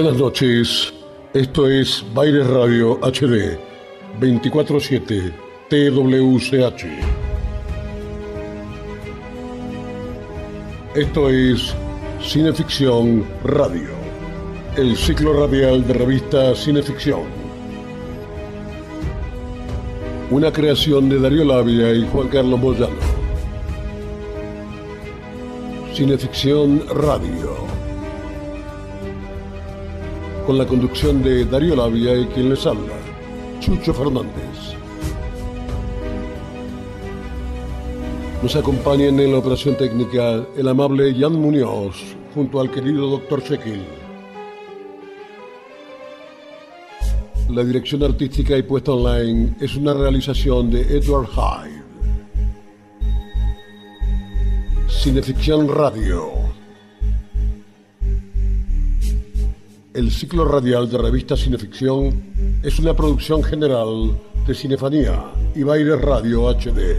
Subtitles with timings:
[0.00, 0.94] Buenas noches,
[1.34, 3.58] esto es Baires Radio HD
[4.20, 5.32] 24-7
[5.68, 6.84] TWCH.
[10.94, 11.74] Esto es
[12.22, 13.90] Cineficción Radio,
[14.76, 17.22] el ciclo radial de revista Cineficción.
[20.30, 22.94] Una creación de Darío Labia y Juan Carlos Moyano.
[25.92, 27.77] Cineficción Radio
[30.48, 32.94] con la conducción de Darío Labia y quien les habla,
[33.60, 34.32] Chucho Fernández.
[38.42, 42.02] Nos acompaña en la operación técnica el amable Jan Muñoz
[42.34, 43.42] junto al querido Dr.
[43.42, 43.84] Shekel.
[47.50, 51.82] La dirección artística y puesta online es una realización de Edward Hyde.
[54.88, 56.47] Cineficción Radio.
[59.98, 65.24] El ciclo radial de revista Cineficción es una producción general de Cinefanía
[65.56, 66.94] y Baile Radio HD.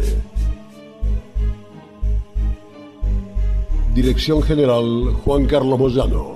[3.95, 6.35] Dirección General Juan Carlos Moyano.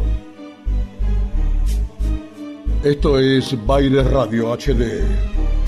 [2.82, 5.04] Esto es Baile Radio HD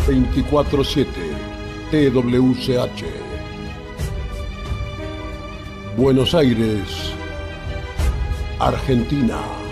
[0.08, 1.08] 24-7
[1.92, 3.04] TWCH.
[5.98, 7.12] Buenos Aires,
[8.60, 9.65] Argentina.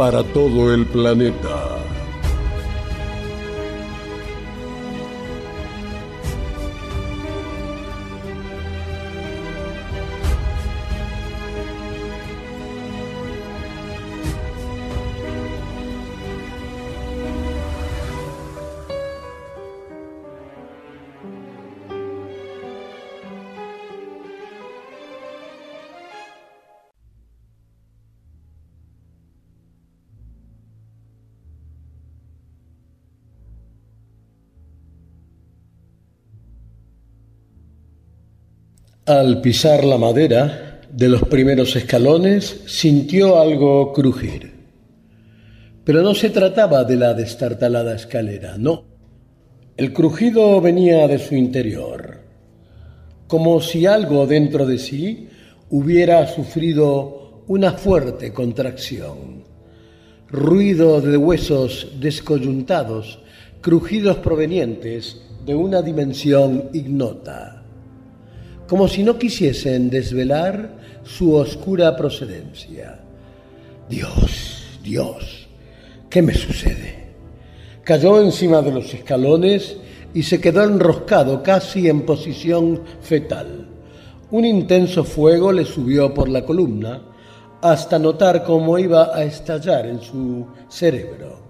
[0.00, 1.59] Para todo el planeta.
[39.10, 44.52] Al pisar la madera de los primeros escalones sintió algo crujir.
[45.82, 48.84] Pero no se trataba de la destartalada escalera, no.
[49.76, 52.20] El crujido venía de su interior,
[53.26, 55.28] como si algo dentro de sí
[55.70, 59.42] hubiera sufrido una fuerte contracción.
[60.28, 63.18] Ruido de huesos descoyuntados,
[63.60, 67.59] crujidos provenientes de una dimensión ignota
[68.70, 73.00] como si no quisiesen desvelar su oscura procedencia.
[73.88, 75.48] Dios, Dios,
[76.08, 77.08] ¿qué me sucede?
[77.82, 79.76] Cayó encima de los escalones
[80.14, 83.66] y se quedó enroscado casi en posición fetal.
[84.30, 87.02] Un intenso fuego le subió por la columna
[87.60, 91.40] hasta notar cómo iba a estallar en su cerebro.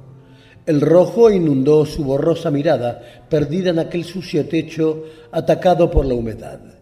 [0.64, 2.98] El rojo inundó su borrosa mirada,
[3.28, 6.79] perdida en aquel sucio techo atacado por la humedad.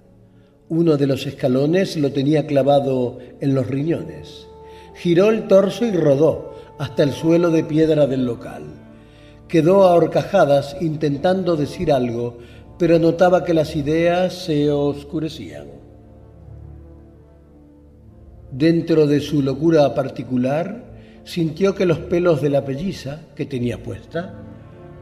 [0.71, 4.47] Uno de los escalones lo tenía clavado en los riñones.
[4.97, 8.65] Giró el torso y rodó hasta el suelo de piedra del local.
[9.49, 12.37] Quedó a horcajadas intentando decir algo,
[12.79, 15.69] pero notaba que las ideas se oscurecían.
[18.53, 20.85] Dentro de su locura particular,
[21.25, 24.35] sintió que los pelos de la pelliza que tenía puesta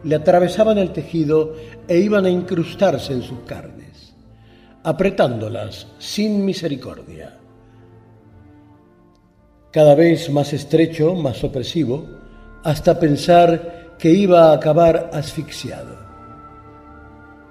[0.04, 1.54] le atravesaban el tejido
[1.88, 3.75] e iban a incrustarse en sus carnes
[4.86, 7.36] apretándolas sin misericordia.
[9.72, 12.06] Cada vez más estrecho, más opresivo,
[12.62, 15.98] hasta pensar que iba a acabar asfixiado.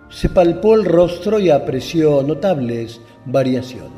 [0.08, 3.92] Se palpó el rostro y apreció notables variaciones.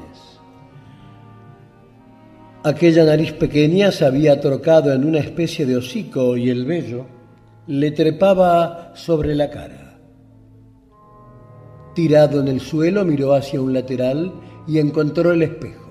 [2.63, 7.05] Aquella nariz pequeña se había trocado en una especie de hocico y el vello
[7.67, 9.86] le trepaba sobre la cara.
[11.97, 14.31] Tirado en el suelo, miró hacia un lateral
[14.67, 15.89] y encontró el espejo.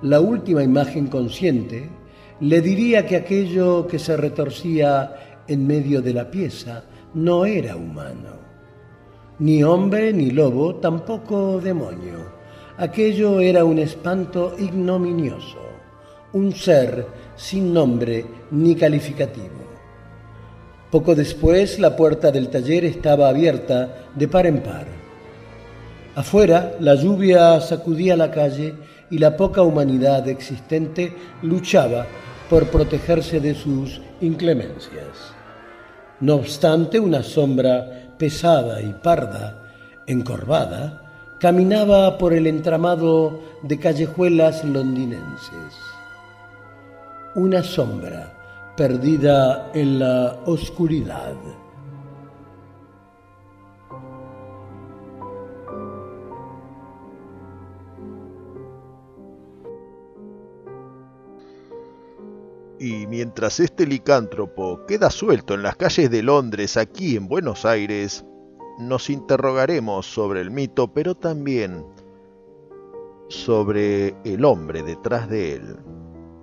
[0.00, 1.90] La última imagen consciente
[2.38, 6.84] le diría que aquello que se retorcía en medio de la pieza
[7.14, 8.30] no era humano.
[9.40, 12.18] Ni hombre ni lobo, tampoco demonio.
[12.76, 15.58] Aquello era un espanto ignominioso,
[16.32, 19.59] un ser sin nombre ni calificativo.
[20.90, 24.86] Poco después la puerta del taller estaba abierta de par en par.
[26.16, 28.74] Afuera la lluvia sacudía la calle
[29.08, 32.06] y la poca humanidad existente luchaba
[32.48, 35.34] por protegerse de sus inclemencias.
[36.18, 39.62] No obstante, una sombra pesada y parda,
[40.08, 45.76] encorvada, caminaba por el entramado de callejuelas londinenses.
[47.36, 48.39] Una sombra
[48.80, 51.36] perdida en la oscuridad.
[62.78, 68.24] Y mientras este licántropo queda suelto en las calles de Londres, aquí en Buenos Aires,
[68.78, 71.84] nos interrogaremos sobre el mito, pero también
[73.28, 75.76] sobre el hombre detrás de él.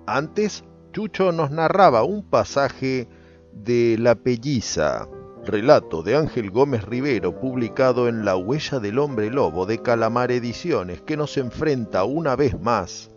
[0.06, 0.62] Antes,
[0.92, 3.08] Chucho nos narraba un pasaje
[3.52, 5.06] de La Pelliza,
[5.44, 11.02] relato de Ángel Gómez Rivero, publicado en La Huella del Hombre Lobo de Calamar Ediciones,
[11.02, 13.10] que nos enfrenta una vez más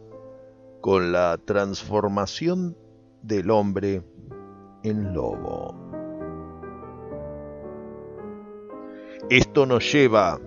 [0.82, 2.76] con la transformación
[3.22, 4.04] del hombre
[4.84, 5.76] en lobo.
[9.30, 10.40] Esto nos lleva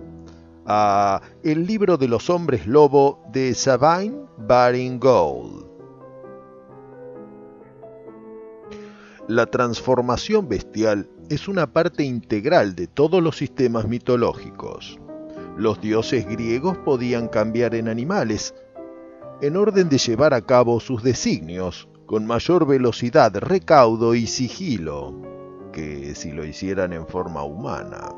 [0.65, 5.64] a El libro de los hombres lobo de Sabine Baring Gold.
[9.27, 14.99] La transformación bestial es una parte integral de todos los sistemas mitológicos.
[15.57, 18.53] Los dioses griegos podían cambiar en animales
[19.41, 25.15] en orden de llevar a cabo sus designios con mayor velocidad, recaudo y sigilo
[25.73, 28.13] que si lo hicieran en forma humana.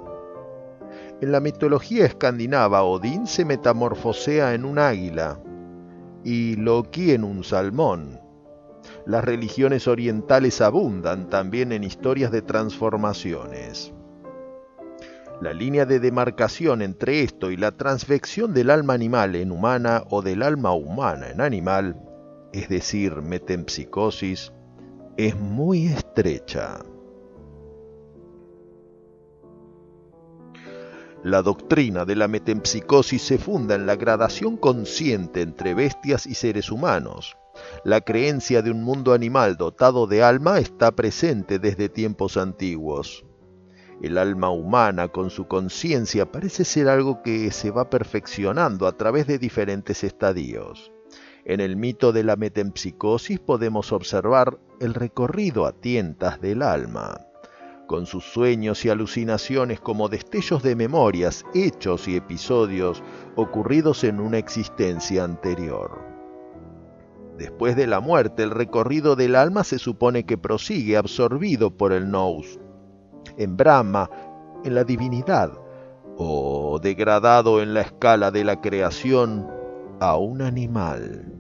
[1.21, 5.39] En la mitología escandinava, Odín se metamorfosea en un águila
[6.25, 8.26] y Loki en un salmón.
[9.07, 13.93] Las religiones orientales abundan también en historias de transformaciones.
[15.41, 20.21] La línea de demarcación entre esto y la transfección del alma animal en humana o
[20.21, 22.07] del alma humana en animal
[22.51, 24.51] es decir, metempsicosis,
[25.17, 26.79] es muy estrecha.
[31.23, 36.71] La doctrina de la metempsicosis se funda en la gradación consciente entre bestias y seres
[36.71, 37.35] humanos.
[37.83, 43.25] La creencia de un mundo animal dotado de alma está presente desde tiempos antiguos.
[44.01, 49.25] El alma humana con su conciencia parece ser algo que se va perfeccionando a través
[49.25, 50.91] de diferentes estadios.
[51.45, 57.21] En el mito de la metempsicosis podemos observar el recorrido a tientas del alma,
[57.87, 63.01] con sus sueños y alucinaciones como destellos de memorias, hechos y episodios
[63.35, 66.16] ocurridos en una existencia anterior.
[67.37, 72.09] Después de la muerte, el recorrido del alma se supone que prosigue absorbido por el
[72.09, 72.59] nous,
[73.37, 74.09] en Brahma,
[74.63, 75.51] en la divinidad,
[76.17, 79.47] o degradado en la escala de la creación
[79.99, 81.33] a un animal.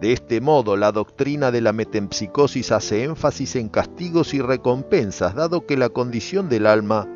[0.00, 5.66] De este modo, la doctrina de la metempsicosis hace énfasis en castigos y recompensas, dado
[5.66, 7.08] que la condición del alma,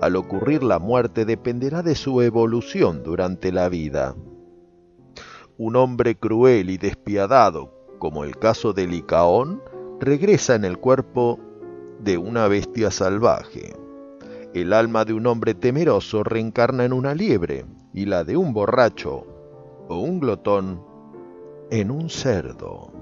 [0.00, 4.14] al ocurrir la muerte, dependerá de su evolución durante la vida.
[5.60, 9.60] Un hombre cruel y despiadado, como el caso de Licaón,
[9.98, 11.40] regresa en el cuerpo
[11.98, 13.74] de una bestia salvaje.
[14.54, 19.26] El alma de un hombre temeroso reencarna en una liebre y la de un borracho
[19.88, 20.80] o un glotón
[21.72, 22.92] en un cerdo.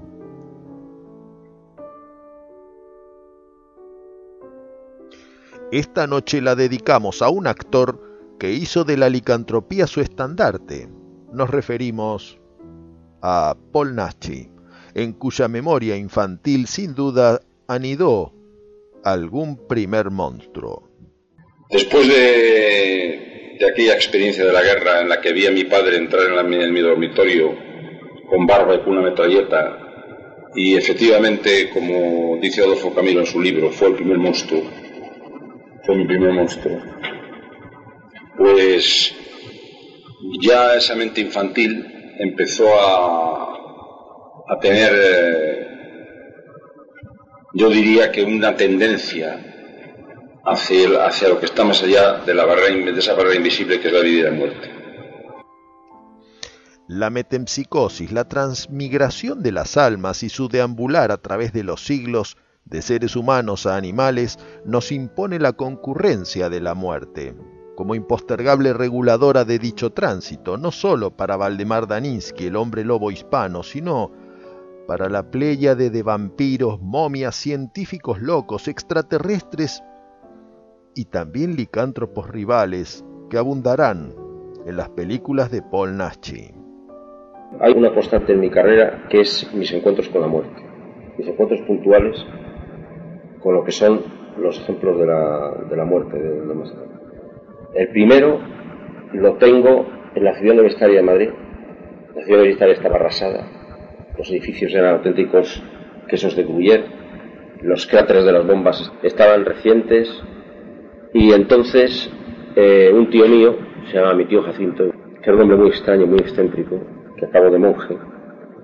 [5.71, 8.01] Esta noche la dedicamos a un actor
[8.39, 10.89] que hizo de la licantropía su estandarte.
[11.31, 12.39] Nos referimos
[13.21, 14.49] a Paul Nachi,
[14.93, 18.33] en cuya memoria infantil sin duda anidó
[19.03, 20.89] algún primer monstruo.
[21.69, 26.23] Después de, aquella experiencia de la guerra en la que vi a mi padre entrar
[26.25, 27.55] en mi dormitorio
[28.29, 29.79] con barba y con una metralleta.
[30.55, 34.63] Y efectivamente, como dice Adolfo Camilo en su libro, fue el primer monstruo.
[35.83, 36.79] Fue mi primer monstruo.
[38.37, 39.13] Pues
[40.41, 43.57] ya esa mente infantil empezó a,
[44.49, 45.67] a tener, eh,
[47.53, 49.39] yo diría que una tendencia
[50.45, 53.87] hacia, hacia lo que está más allá de, la barrera, de esa barrera invisible que
[53.87, 54.71] es la vida y la muerte.
[56.87, 62.37] La metempsicosis, la transmigración de las almas y su deambular a través de los siglos
[62.63, 67.35] de seres humanos a animales nos impone la concurrencia de la muerte,
[67.77, 73.61] como impostergable reguladora de dicho tránsito, no sólo para Valdemar Daninsky, el hombre lobo hispano,
[73.61, 74.11] sino
[74.87, 79.83] para la pléyade de vampiros, momias, científicos locos, extraterrestres
[80.95, 84.15] y también licántropos rivales que abundarán
[84.65, 86.55] en las películas de Paul Naschy.
[87.61, 90.65] Hay una constante en mi carrera que es mis encuentros con la muerte,
[91.15, 92.25] mis encuentros puntuales
[93.39, 94.01] con lo que son
[94.39, 96.41] los ejemplos de la, muerte, de,
[97.77, 98.39] El primero
[99.13, 101.29] lo tengo en la ciudad universitaria de Madrid.
[102.15, 103.45] La ciudad universitaria estaba arrasada,
[104.17, 105.63] los edificios eran auténticos
[106.07, 106.85] quesos de Gruyère,
[107.61, 110.09] los cráteres de las bombas estaban recientes
[111.13, 112.11] y entonces
[112.55, 113.55] eh, un tío mío,
[113.91, 114.89] se llama mi tío Jacinto,
[115.21, 116.81] que era un hombre muy extraño, muy excéntrico,
[117.15, 117.95] que acabó de monje,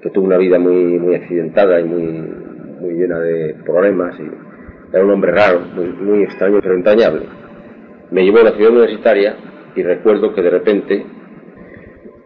[0.02, 2.04] que tuvo una vida muy, muy accidentada y muy,
[2.82, 4.24] muy llena de problemas y
[4.92, 7.43] era un hombre raro, muy, muy extraño pero entrañable.
[8.12, 9.36] Me llevó a la ciudad universitaria
[9.76, 11.06] y recuerdo que de repente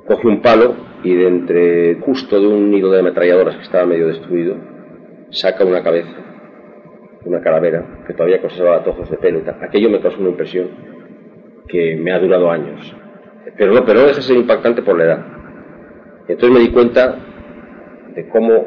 [0.05, 4.07] coge un palo y de entre justo de un nido de ametralladoras que estaba medio
[4.07, 4.55] destruido,
[5.29, 6.15] saca una cabeza,
[7.25, 9.41] una calavera que todavía conservaba trozos de pelo.
[9.61, 10.69] Aquello me causó una impresión
[11.67, 12.95] que me ha durado años.
[13.57, 15.25] Pero no, pero no deja de ser impactante por la edad.
[16.27, 17.15] Entonces me di cuenta
[18.13, 18.65] de cómo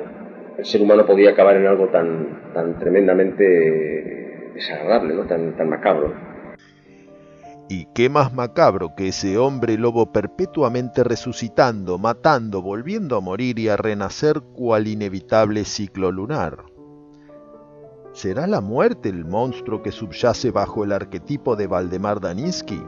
[0.58, 5.24] el ser humano podía acabar en algo tan, tan tremendamente desagradable, ¿no?
[5.24, 6.12] tan, tan macabro.
[7.70, 13.68] Y qué más macabro que ese hombre lobo perpetuamente resucitando, matando, volviendo a morir y
[13.68, 16.64] a renacer cual inevitable ciclo lunar.
[18.10, 22.82] ¿Será la muerte el monstruo que subyace bajo el arquetipo de Valdemar Daninsky?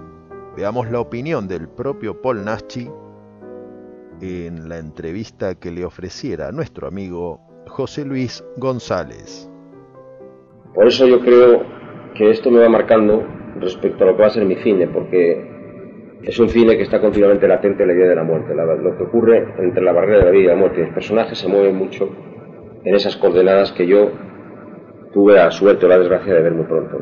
[0.57, 2.91] Veamos la opinión del propio Paul Naschi
[4.21, 9.49] en la entrevista que le ofreciera nuestro amigo José Luis González.
[10.75, 11.63] Por eso yo creo
[12.17, 13.25] que esto me va marcando
[13.61, 15.63] respecto a lo que va a ser mi cine, porque
[16.23, 18.55] es un cine que está continuamente latente en la idea de la muerte.
[18.55, 20.81] lo que ocurre entre la barrera de la vida y la muerte.
[20.83, 22.09] Los personajes se mueven mucho
[22.85, 24.11] en esas coordenadas que yo
[25.13, 26.99] tuve la suerte o la desgracia de ver muy pronto.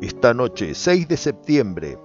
[0.00, 1.96] Esta noche, 6 de septiembre,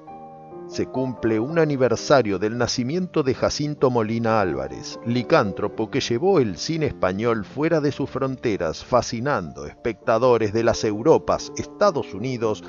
[0.70, 6.86] se cumple un aniversario del nacimiento de Jacinto Molina Álvarez, licántropo que llevó el cine
[6.86, 12.64] español fuera de sus fronteras, fascinando espectadores de las Europas, Estados Unidos,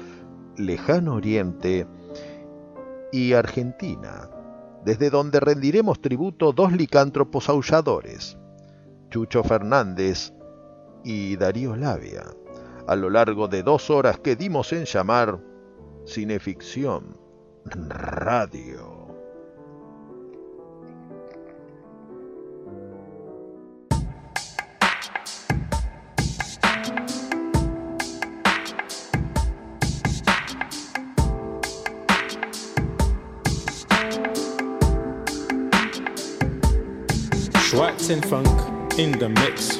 [0.61, 1.87] Lejano Oriente
[3.13, 4.31] y Argentina,
[4.85, 8.39] desde donde rendiremos tributo dos licántropos aulladores,
[9.11, 10.33] Chucho Fernández
[11.05, 12.25] y Darío Labia,
[12.87, 15.41] a lo largo de dos horas que dimos en llamar
[16.07, 17.17] Cineficción
[17.65, 19.00] Radio.
[38.11, 39.80] And Funk in the mix.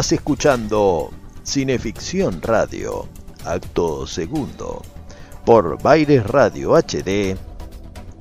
[0.00, 1.10] Estás escuchando
[1.42, 3.06] Cineficción Radio,
[3.44, 4.80] acto segundo,
[5.44, 7.36] por Baires Radio HD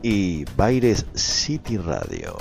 [0.01, 2.36] y Baires City Radio.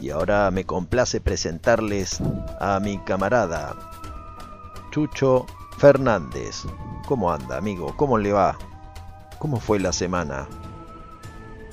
[0.00, 2.22] Y ahora me complace presentarles
[2.58, 3.76] a mi camarada
[4.90, 5.44] Chucho
[5.76, 6.62] Fernández.
[7.06, 7.94] ¿Cómo anda, amigo?
[7.98, 8.56] ¿Cómo le va?
[9.38, 10.48] ¿Cómo fue la semana?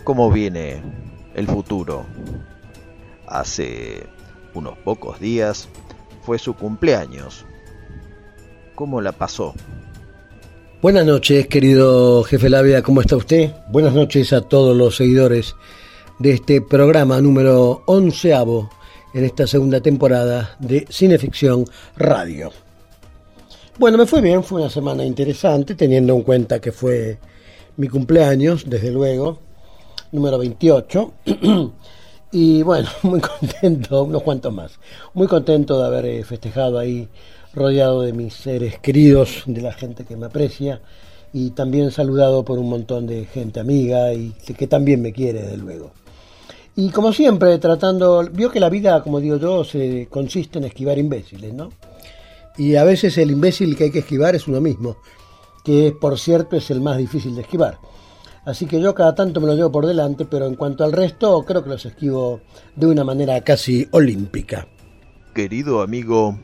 [0.03, 0.83] ¿Cómo viene
[1.35, 2.05] el futuro?
[3.25, 4.09] Hace
[4.57, 5.67] unos pocos días,
[6.23, 7.45] fue su cumpleaños.
[8.75, 9.53] ¿Cómo la pasó?
[10.81, 13.51] Buenas noches, querido jefe Labia, ¿cómo está usted?
[13.69, 15.55] Buenas noches a todos los seguidores
[16.19, 18.69] de este programa número onceavo
[19.13, 22.51] en esta segunda temporada de Cineficción Radio.
[23.79, 27.19] Bueno, me fue bien, fue una semana interesante, teniendo en cuenta que fue
[27.77, 29.39] mi cumpleaños, desde luego,
[30.11, 31.13] número 28.
[32.31, 34.79] y bueno, muy contento, unos cuantos más.
[35.13, 37.07] Muy contento de haber eh, festejado ahí,
[37.53, 40.81] rodeado de mis seres queridos, de la gente que me aprecia
[41.33, 45.57] y también saludado por un montón de gente amiga y que, también me quiere, desde
[45.57, 45.91] luego.
[46.75, 50.97] Y como siempre, tratando, vio que la vida, como digo yo, se consiste en esquivar
[50.97, 51.69] imbéciles, ¿no?
[52.57, 54.97] Y a veces el imbécil que hay que esquivar es uno mismo,
[55.63, 57.79] que por cierto es el más difícil de esquivar.
[58.47, 61.43] Así que yo cada tanto me lo llevo por delante, pero en cuanto al resto,
[61.43, 62.39] creo que los esquivo
[62.77, 64.69] de una manera casi olímpica.
[65.35, 66.39] Querido amigo,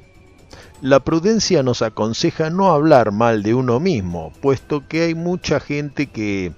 [0.81, 6.07] la prudencia nos aconseja no hablar mal de uno mismo, puesto que hay mucha gente
[6.07, 6.51] que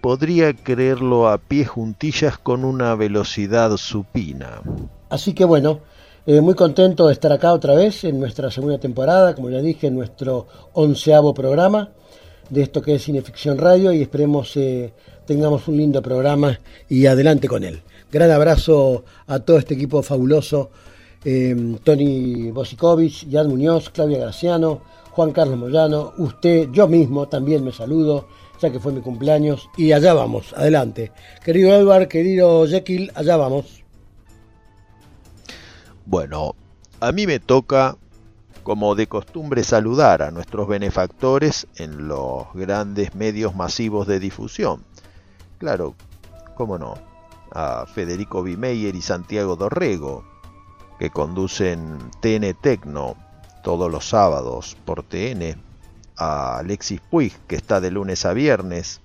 [0.00, 4.62] podría creerlo a pie juntillas con una velocidad supina.
[5.10, 5.80] Así que bueno,
[6.26, 9.88] eh, muy contento de estar acá otra vez en nuestra segunda temporada, como ya dije,
[9.88, 11.90] en nuestro onceavo programa
[12.50, 14.92] de esto que es Cineficción Radio y esperemos eh,
[15.26, 17.82] tengamos un lindo programa y adelante con él.
[18.12, 20.70] Gran abrazo a todo este equipo fabuloso
[21.24, 24.82] Em, Tony Bosikovic, Jan Muñoz, Claudia Graciano,
[25.12, 28.28] Juan Carlos Moyano, usted, yo mismo también me saludo,
[28.60, 31.12] ya que fue mi cumpleaños, y allá vamos, adelante.
[31.42, 33.82] Querido Edward, querido Jekyll, allá vamos.
[36.04, 36.54] Bueno,
[37.00, 37.96] a mí me toca,
[38.64, 44.82] como de costumbre, saludar a nuestros benefactores en los grandes medios masivos de difusión.
[45.58, 45.94] Claro,
[46.56, 46.94] cómo no,
[47.52, 50.24] a Federico Bimeyer y Santiago Dorrego,
[50.98, 53.16] que conducen TN Tecno
[53.62, 55.62] todos los sábados por TN,
[56.16, 59.02] a Alexis Puig, que está de lunes a viernes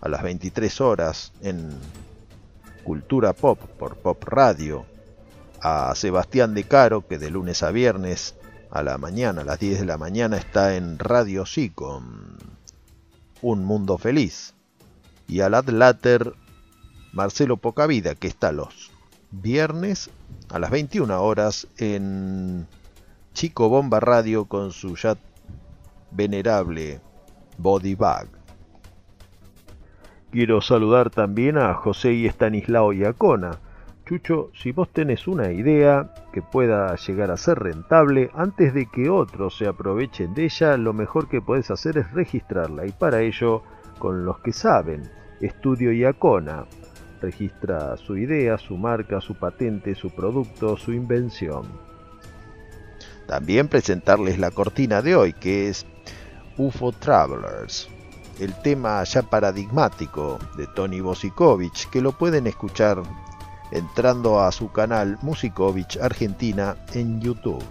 [0.00, 1.70] a las 23 horas en
[2.84, 4.84] Cultura Pop por Pop Radio,
[5.62, 8.34] a Sebastián De Caro, que de lunes a viernes
[8.70, 12.36] a la mañana, a las 10 de la mañana, está en Radio Sí con
[13.42, 14.54] Un Mundo Feliz,
[15.26, 16.34] y al Adlater
[17.12, 18.90] Marcelo Pocavida, que está los
[19.30, 20.10] viernes
[20.48, 22.66] a las 21 horas en
[23.34, 25.16] Chico Bomba Radio con su ya
[26.10, 27.00] venerable
[27.58, 28.28] Body Bag.
[30.30, 33.58] Quiero saludar también a José y Estanislao Iacona.
[34.08, 39.10] Chucho, si vos tenés una idea que pueda llegar a ser rentable, antes de que
[39.10, 43.62] otros se aprovechen de ella, lo mejor que podés hacer es registrarla y para ello,
[43.98, 45.10] con los que saben,
[45.42, 46.64] Estudio Iacona,
[47.20, 51.64] registra su idea, su marca, su patente, su producto, su invención.
[53.26, 55.84] También presentarles la cortina de hoy, que es
[56.56, 57.90] UFO Travelers,
[58.40, 63.02] el tema ya paradigmático de Tony Bosikovich, que lo pueden escuchar
[63.70, 67.64] entrando a su canal Musikovich Argentina en YouTube.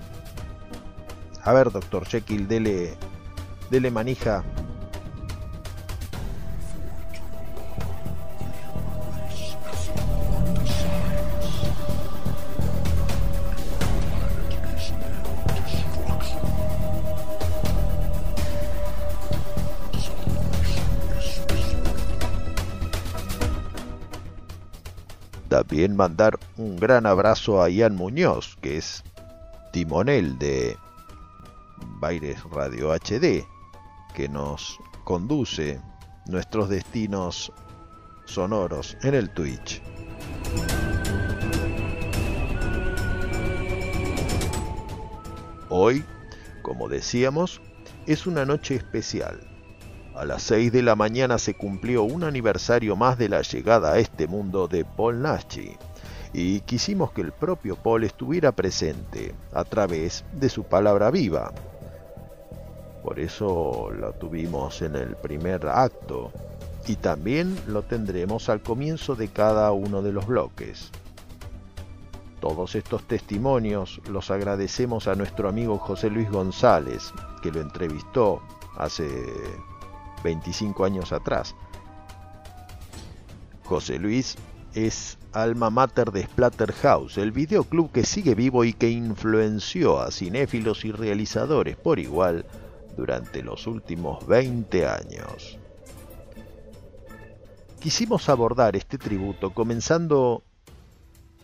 [1.43, 2.95] A ver, doctor Jekyll, dele,
[3.69, 4.43] dele manija
[25.57, 29.03] También mandar un gran abrazo a Ian Muñoz, que es
[29.73, 30.77] timonel de
[31.99, 33.43] Baires Radio HD,
[34.13, 35.81] que nos conduce
[36.27, 37.51] nuestros destinos
[38.25, 39.81] sonoros en el Twitch.
[45.69, 46.05] Hoy,
[46.61, 47.61] como decíamos,
[48.05, 49.39] es una noche especial
[50.17, 53.99] a las 6 de la mañana se cumplió un aniversario más de la llegada a
[53.99, 55.77] este mundo de Paul Nashi,
[56.33, 61.51] y quisimos que el propio Paul estuviera presente a través de su palabra viva.
[63.03, 66.31] Por eso lo tuvimos en el primer acto
[66.87, 70.91] y también lo tendremos al comienzo de cada uno de los bloques.
[72.39, 78.41] Todos estos testimonios los agradecemos a nuestro amigo José Luis González, que lo entrevistó
[78.77, 79.07] hace
[80.27, 81.55] 25 años atrás.
[83.63, 84.35] José Luis
[84.73, 90.83] es alma mater de Splatterhouse, el videoclub que sigue vivo y que influenció a cinéfilos
[90.83, 92.45] y realizadores por igual
[92.97, 95.57] durante los últimos 20 años.
[97.79, 100.43] Quisimos abordar este tributo comenzando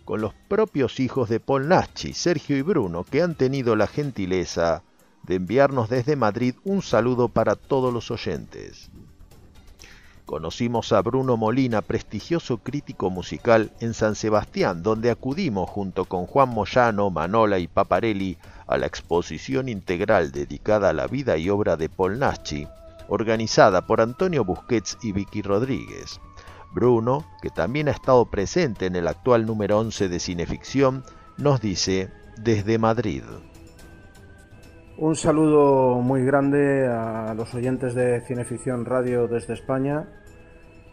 [0.03, 4.83] con los propios hijos de Paul Nachi, Sergio y Bruno, que han tenido la gentileza
[5.23, 8.91] de enviarnos desde Madrid un saludo para todos los oyentes.
[10.25, 16.49] Conocimos a Bruno Molina, prestigioso crítico musical en San Sebastián, donde acudimos junto con Juan
[16.49, 21.89] Moyano, Manola y Paparelli a la exposición integral dedicada a la vida y obra de
[21.89, 22.67] Paul Naschi,
[23.09, 26.21] organizada por Antonio Busquets y Vicky Rodríguez.
[26.73, 31.03] Bruno, que también ha estado presente en el actual número 11 de Cineficción,
[31.37, 33.23] nos dice desde Madrid.
[34.95, 40.07] Un saludo muy grande a los oyentes de Cineficción Radio desde España.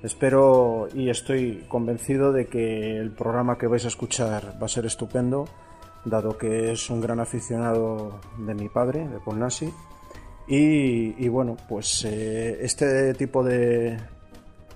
[0.03, 4.87] Espero y estoy convencido de que el programa que vais a escuchar va a ser
[4.87, 5.45] estupendo,
[6.07, 9.71] dado que es un gran aficionado de mi padre, de Paul Nasi.
[10.49, 13.99] Y, bueno, pues eh, este tipo de,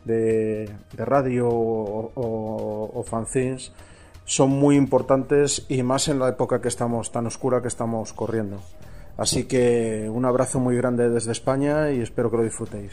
[0.04, 3.72] de, radio o, o, fanzines
[4.26, 8.60] son muy importantes y más en la época que estamos tan oscura que estamos corriendo.
[9.16, 12.92] Así que un abrazo muy grande desde España y espero que lo disfrutéis.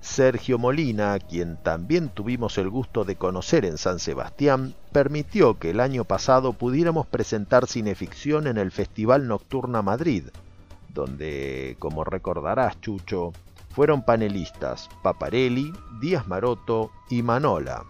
[0.00, 5.80] Sergio Molina, quien también tuvimos el gusto de conocer en San Sebastián, permitió que el
[5.80, 10.24] año pasado pudiéramos presentar cineficción en el Festival Nocturna Madrid,
[10.90, 13.32] donde, como recordarás Chucho,
[13.70, 17.84] fueron panelistas Paparelli, Díaz Maroto y Manola.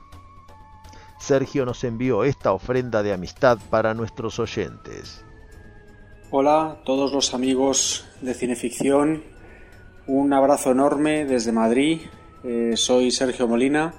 [1.19, 5.25] Sergio nos envió esta ofrenda de amistad para nuestros oyentes.
[6.37, 9.23] Hola todos los amigos de Cineficción,
[10.09, 12.01] un abrazo enorme desde Madrid.
[12.43, 13.95] Eh, soy Sergio Molina,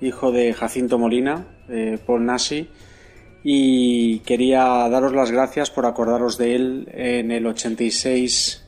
[0.00, 2.30] hijo de Jacinto Molina, eh, Paul
[3.42, 8.64] y quería daros las gracias por acordaros de él en el 86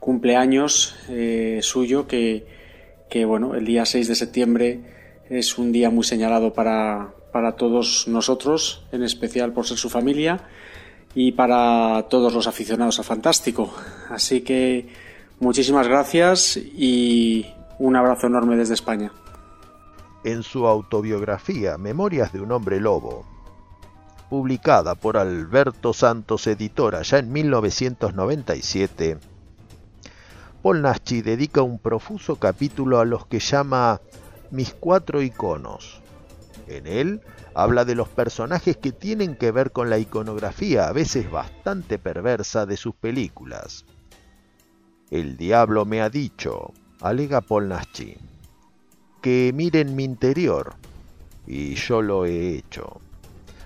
[0.00, 2.46] cumpleaños eh, suyo que,
[3.26, 4.80] bueno, el día 6 de septiembre
[5.28, 10.48] es un día muy señalado para, para todos nosotros, en especial por ser su familia
[11.20, 13.74] y para todos los aficionados a Fantástico.
[14.08, 14.88] Así que
[15.40, 17.44] muchísimas gracias y
[17.80, 19.10] un abrazo enorme desde España.
[20.22, 23.26] En su autobiografía Memorias de un hombre lobo,
[24.30, 29.18] publicada por Alberto Santos Editora ya en 1997,
[30.62, 34.00] Paul Naschi dedica un profuso capítulo a los que llama
[34.52, 36.00] Mis cuatro iconos.
[36.68, 37.22] En él
[37.58, 42.66] habla de los personajes que tienen que ver con la iconografía, a veces bastante perversa,
[42.66, 43.84] de sus películas.
[45.10, 48.16] El diablo me ha dicho, alega Paul Naschi,
[49.20, 50.76] que miren mi interior,
[51.48, 53.00] y yo lo he hecho.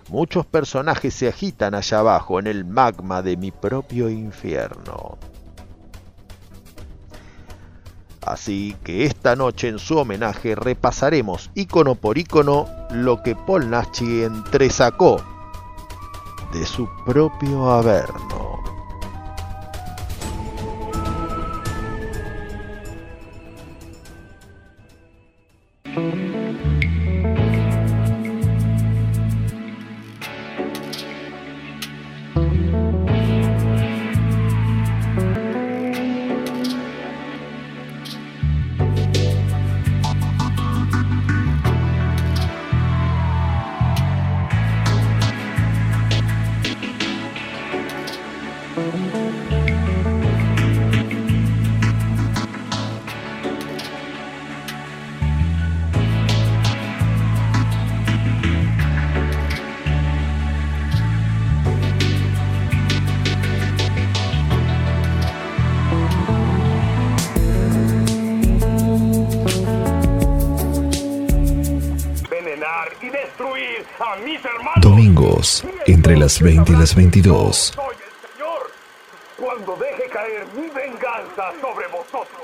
[0.08, 5.18] Muchos personajes se agitan allá abajo en el magma de mi propio infierno.
[8.22, 14.22] Así que esta noche en su homenaje repasaremos icono por icono lo que Paul Nachi
[14.22, 15.20] entresacó
[16.52, 18.31] de su propio averno.
[76.82, 77.56] Las 20 y las 22.
[77.76, 78.70] Soy el Señor
[79.38, 82.42] cuando deje caer mi venganza sobre vosotros.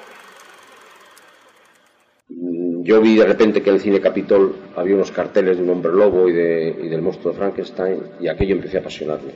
[2.84, 5.92] Yo vi de repente que en el cine Capitol había unos carteles de un hombre
[5.92, 9.32] lobo y, y del monstruo de Frankenstein y aquello empecé a apasionarme.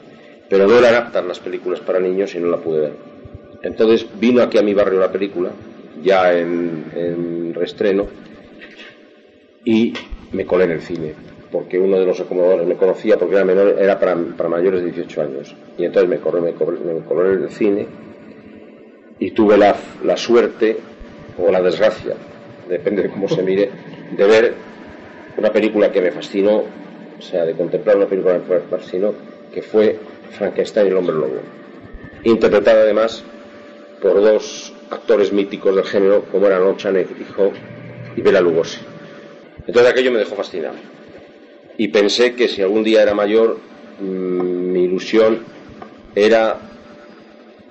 [0.49, 2.93] Pero no eran aptas las películas para niños y no la pude ver.
[3.65, 5.51] Entonces vino aquí a mi barrio la película,
[6.01, 8.07] ya en, en reestreno,
[9.65, 9.95] y
[10.31, 13.77] me colé en el cine porque uno de los acomodadores me conocía porque era menor,
[13.79, 14.17] era para,
[14.49, 15.55] mayores de 18 años.
[15.77, 17.87] Y entonces me corrió, me, me en el cine
[19.19, 20.79] y tuve la, la suerte
[21.39, 22.15] o la desgracia,
[22.69, 23.71] depende de cómo se mire,
[24.17, 24.55] de ver
[25.37, 26.65] una película que me fascinó,
[27.19, 29.15] o sea, de contemplar una película que me fascinó,
[29.53, 29.99] que fue
[30.31, 31.41] Frankenstein y el hombre lobo.
[32.25, 33.23] Interpretada además
[34.01, 38.81] por dos actores míticos del género como eran Ochanek y y Bela Lugosi.
[39.67, 40.75] Entonces aquello me dejó fascinado
[41.83, 43.59] y pensé que si algún día era mayor,
[43.99, 45.41] mm, mi ilusión
[46.15, 46.57] era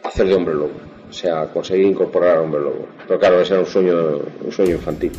[0.04, 0.74] hacer de hombre lobo,
[1.10, 2.88] o sea, conseguir incorporar a hombre lobo.
[3.08, 5.14] Pero claro, ese era un sueño, un sueño infantil.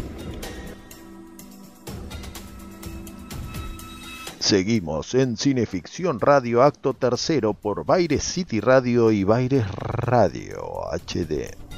[4.40, 11.71] Seguimos en Cineficción Radio Acto Tercero por Baires City Radio y Baires Radio HD.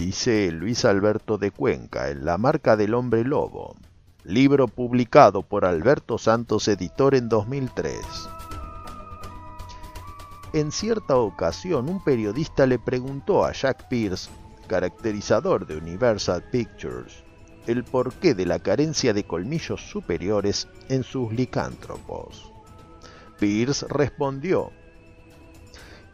[0.00, 3.76] Dice Luis Alberto de Cuenca en La marca del hombre lobo,
[4.24, 7.98] libro publicado por Alberto Santos Editor en 2003.
[10.54, 14.30] En cierta ocasión un periodista le preguntó a Jack Pierce,
[14.68, 17.22] caracterizador de Universal Pictures,
[17.66, 22.50] el porqué de la carencia de colmillos superiores en sus licántropos.
[23.38, 24.70] Pierce respondió,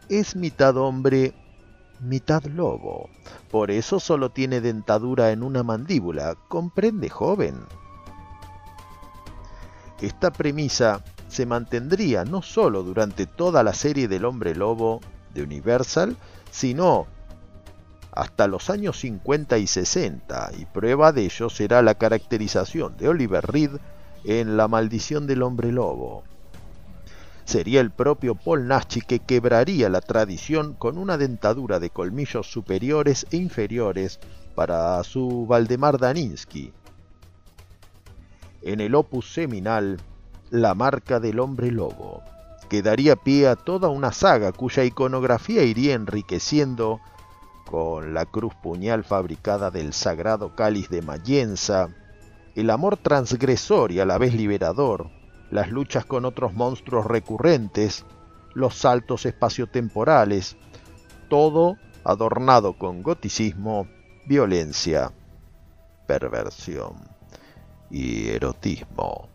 [0.09, 1.33] es mitad hombre,
[1.99, 3.09] mitad lobo,
[3.49, 7.55] por eso solo tiene dentadura en una mandíbula, ¿comprende joven?
[10.01, 15.01] Esta premisa se mantendría no solo durante toda la serie del hombre lobo
[15.33, 16.15] de Universal,
[16.51, 17.07] sino
[18.11, 23.45] hasta los años 50 y 60, y prueba de ello será la caracterización de Oliver
[23.45, 23.71] Reed
[24.23, 26.23] en La maldición del hombre lobo.
[27.47, 33.25] Sería el propio Paul Naschy que quebraría la tradición con una dentadura de colmillos superiores
[33.31, 34.19] e inferiores
[34.53, 36.73] para su Valdemar Daninsky.
[38.61, 39.97] En el opus seminal
[40.49, 42.21] la marca del hombre lobo,
[42.67, 46.99] que daría pie a toda una saga cuya iconografía iría enriqueciendo
[47.65, 51.87] con la cruz puñal fabricada del sagrado cáliz de Mayenza,
[52.55, 55.16] el amor transgresor y a la vez liberador,
[55.51, 58.05] las luchas con otros monstruos recurrentes,
[58.53, 60.57] los saltos espaciotemporales,
[61.29, 63.87] todo adornado con goticismo,
[64.25, 65.11] violencia,
[66.07, 66.95] perversión
[67.89, 69.29] y erotismo.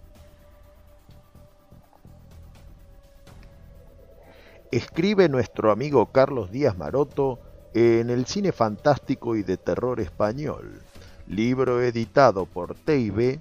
[4.72, 7.38] escribe nuestro amigo Carlos Díaz Maroto
[7.74, 10.80] en el cine fantástico y de terror español,
[11.28, 13.38] libro editado por TIB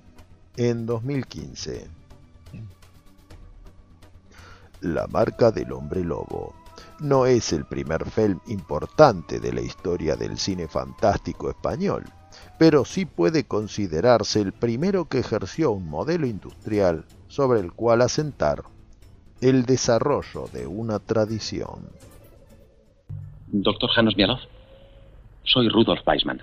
[0.58, 2.01] en 2015.
[4.82, 6.56] La marca del hombre lobo
[7.00, 12.04] no es el primer film importante de la historia del cine fantástico español,
[12.58, 18.64] pero sí puede considerarse el primero que ejerció un modelo industrial sobre el cual asentar
[19.40, 21.90] el desarrollo de una tradición.
[23.48, 24.40] Doctor Janos Mialov,
[25.44, 26.42] soy Rudolf Weisman.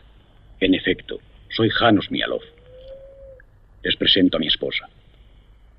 [0.61, 1.18] En efecto,
[1.51, 2.42] soy Janos Mialov.
[3.83, 4.88] Les presento a mi esposa,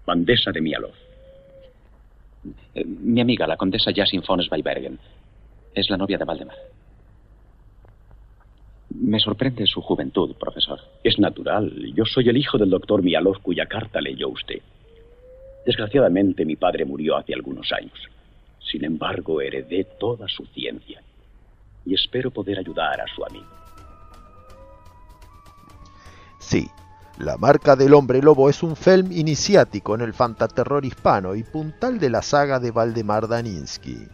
[0.06, 1.09] Bandesa de Mialov.
[2.74, 4.98] Eh, mi amiga, la condesa Jasin von Zweibergen,
[5.74, 6.58] es la novia de Valdemar.
[8.96, 10.80] Me sorprende su juventud, profesor.
[11.04, 11.72] Es natural.
[11.94, 14.62] Yo soy el hijo del doctor Mialov cuya carta leyó usted.
[15.66, 18.00] Desgraciadamente mi padre murió hace algunos años.
[18.60, 21.02] Sin embargo, heredé toda su ciencia
[21.86, 23.48] y espero poder ayudar a su amigo.
[26.40, 26.68] Sí,
[27.20, 32.00] La marca del hombre lobo es un film iniciático en el fantaterror hispano y puntal
[32.00, 34.08] de la saga de Valdemar Daninsky.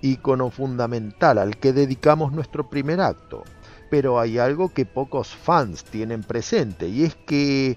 [0.00, 3.44] Ícono fundamental al que dedicamos nuestro primer acto.
[3.90, 7.76] Pero hay algo que pocos fans tienen presente y es que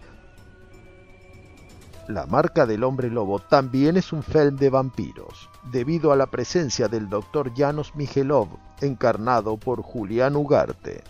[2.08, 6.88] la marca del hombre lobo también es un film de vampiros, debido a la presencia
[6.88, 7.52] del Dr.
[7.58, 8.48] Janos Mijelov,
[8.80, 11.04] encarnado por Julián Ugarte.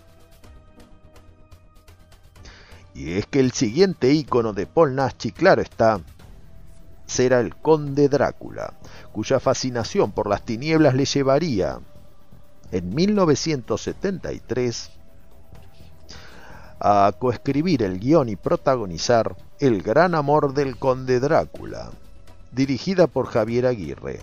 [2.94, 6.00] Y es que el siguiente ícono de Paul Naschy, claro está,
[7.06, 8.74] será el Conde Drácula,
[9.12, 11.80] cuya fascinación por las tinieblas le llevaría,
[12.72, 14.92] en 1973,
[16.80, 21.92] a coescribir el guion y protagonizar El gran amor del conde Drácula,
[22.52, 24.20] dirigida por Javier Aguirre.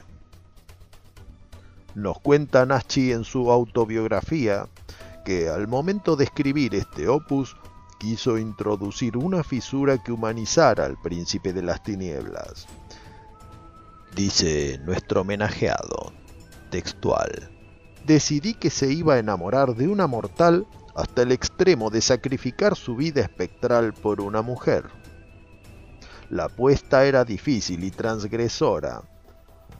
[1.94, 4.66] Nos cuenta Nachi en su autobiografía
[5.24, 7.56] que al momento de escribir este opus
[8.00, 12.66] quiso introducir una fisura que humanizara al príncipe de las tinieblas.
[14.16, 16.14] Dice nuestro homenajeado,
[16.70, 17.50] textual,
[18.06, 22.96] decidí que se iba a enamorar de una mortal hasta el extremo de sacrificar su
[22.96, 24.86] vida espectral por una mujer.
[26.30, 29.02] La apuesta era difícil y transgresora.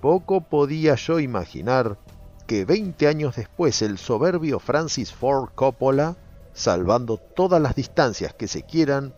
[0.02, 1.98] Poco podía yo imaginar
[2.46, 6.16] que 20 años después el soberbio Francis Ford Coppola,
[6.52, 9.14] salvando todas las distancias que se quieran,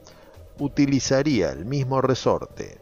[0.58, 2.80] utilizaría el mismo resorte.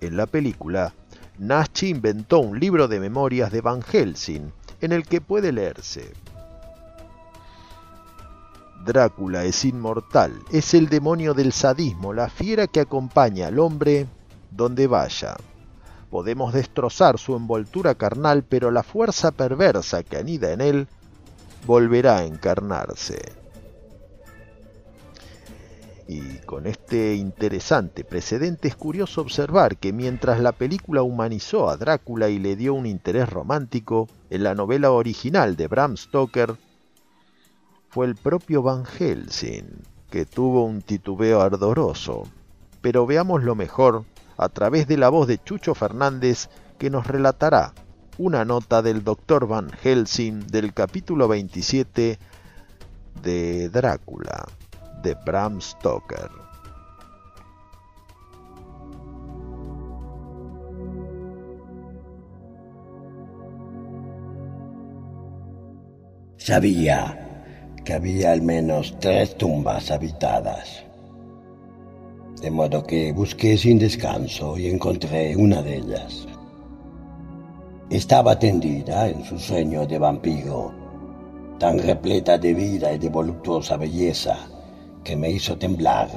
[0.00, 0.94] En la película,
[1.38, 6.12] Nash inventó un libro de memorias de Van Helsing, en el que puede leerse.
[8.84, 14.06] Drácula es inmortal, es el demonio del sadismo, la fiera que acompaña al hombre
[14.50, 15.36] donde vaya.
[16.10, 20.88] Podemos destrozar su envoltura carnal, pero la fuerza perversa que anida en él
[21.68, 23.20] volverá a encarnarse.
[26.06, 32.30] Y con este interesante precedente es curioso observar que mientras la película humanizó a Drácula
[32.30, 36.56] y le dio un interés romántico, en la novela original de Bram Stoker
[37.90, 42.22] fue el propio Van Helsing que tuvo un titubeo ardoroso.
[42.80, 44.04] Pero veamos lo mejor
[44.38, 47.74] a través de la voz de Chucho Fernández que nos relatará
[48.18, 49.46] una nota del Dr.
[49.46, 52.18] Van Helsing del capítulo 27
[53.22, 54.46] de Drácula
[55.02, 56.28] de Bram Stoker.
[66.36, 67.54] Sabía
[67.84, 70.84] que había al menos tres tumbas habitadas.
[72.40, 76.27] De modo que busqué sin descanso y encontré una de ellas.
[77.90, 80.74] Estaba tendida en su sueño de vampiro,
[81.58, 84.36] tan repleta de vida y de voluptuosa belleza
[85.02, 86.08] que me hizo temblar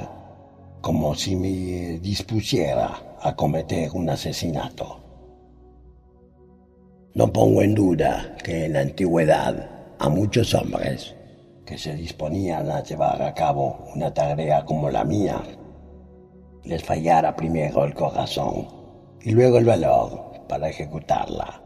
[0.82, 5.00] como si me dispusiera a cometer un asesinato.
[7.14, 11.14] No pongo en duda que en la antigüedad a muchos hombres
[11.64, 15.40] que se disponían a llevar a cabo una tarea como la mía,
[16.64, 18.68] les fallara primero el corazón
[19.22, 21.61] y luego el valor para ejecutarla.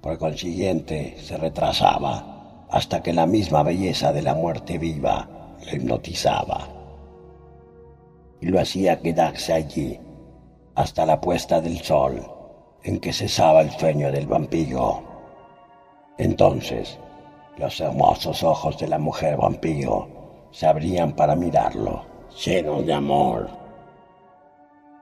[0.00, 5.28] Por consiguiente, se retrasaba hasta que la misma belleza de la muerte viva
[5.64, 6.68] lo hipnotizaba.
[8.40, 9.98] Y lo hacía quedarse allí
[10.76, 12.24] hasta la puesta del sol,
[12.84, 15.02] en que cesaba el sueño del vampiro.
[16.16, 16.98] Entonces,
[17.56, 22.04] los hermosos ojos de la mujer vampiro se abrían para mirarlo,
[22.44, 23.48] llenos de amor.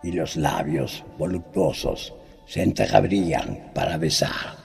[0.02, 2.14] Y los labios voluptuosos
[2.46, 4.56] se entreabrían para besar.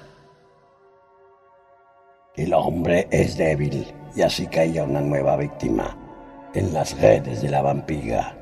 [2.36, 5.98] El hombre es débil y así caía una nueva víctima
[6.54, 8.38] en las redes de la vampira.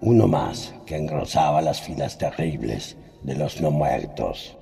[0.00, 4.56] Uno más que engrosaba las filas terribles de los no muertos.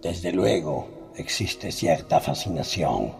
[0.00, 3.12] Desde luego existe cierta fascinación,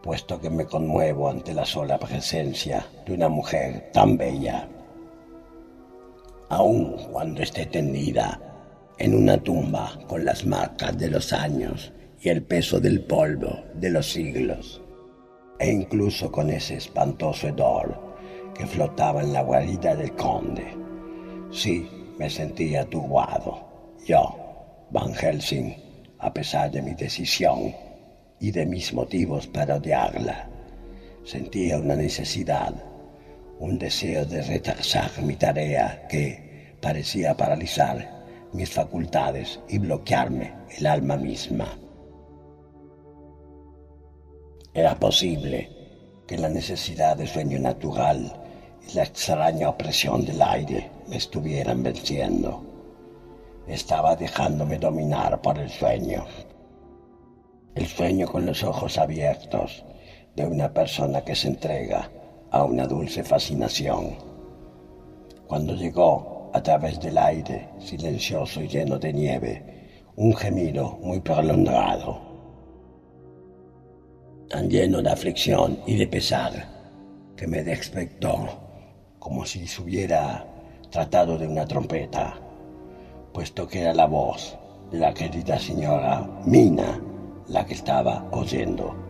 [0.00, 4.68] puesto que me conmuevo ante la sola presencia de una mujer tan bella.
[6.50, 8.40] Aun cuando esté tendida
[8.96, 11.92] en una tumba con las marcas de los años
[12.24, 14.80] y el peso del polvo de los siglos
[15.58, 18.16] e incluso con ese espantoso hedor
[18.54, 20.64] que flotaba en la guarida del conde.
[21.50, 21.86] Sí,
[22.18, 23.94] me sentía turbado.
[24.06, 25.76] Yo, Van Helsing,
[26.18, 27.74] a pesar de mi decisión
[28.40, 30.48] y de mis motivos para odiarla,
[31.24, 32.72] sentía una necesidad,
[33.58, 41.18] un deseo de retrasar mi tarea que parecía paralizar mis facultades y bloquearme el alma
[41.18, 41.83] misma.
[44.76, 45.70] Era posible
[46.26, 48.32] que la necesidad de sueño natural
[48.90, 52.60] y la extraña opresión del aire me estuvieran venciendo.
[53.68, 56.24] Estaba dejándome dominar por el sueño.
[57.76, 59.84] El sueño con los ojos abiertos
[60.34, 62.10] de una persona que se entrega
[62.50, 64.16] a una dulce fascinación.
[65.46, 69.62] Cuando llegó a través del aire silencioso y lleno de nieve,
[70.16, 72.33] un gemido muy prolongado
[74.54, 76.52] tan lleno de aflicción y de pesar
[77.36, 78.46] que me despertó
[79.18, 80.46] como si se hubiera
[80.92, 82.38] tratado de una trompeta,
[83.32, 84.56] puesto que era la voz
[84.92, 87.00] de la querida señora Mina
[87.48, 89.03] la que estaba oyendo.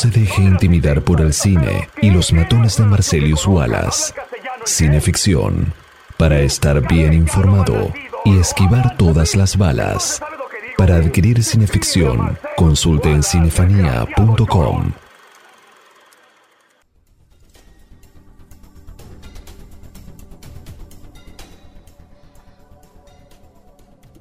[0.00, 4.14] Se deje intimidar por el cine y los matones de Marcelius Wallace.
[4.64, 5.74] Cineficción,
[6.16, 7.92] para estar bien informado
[8.24, 10.22] y esquivar todas las balas.
[10.78, 14.92] Para adquirir cineficción, consulte en cinefanía.com.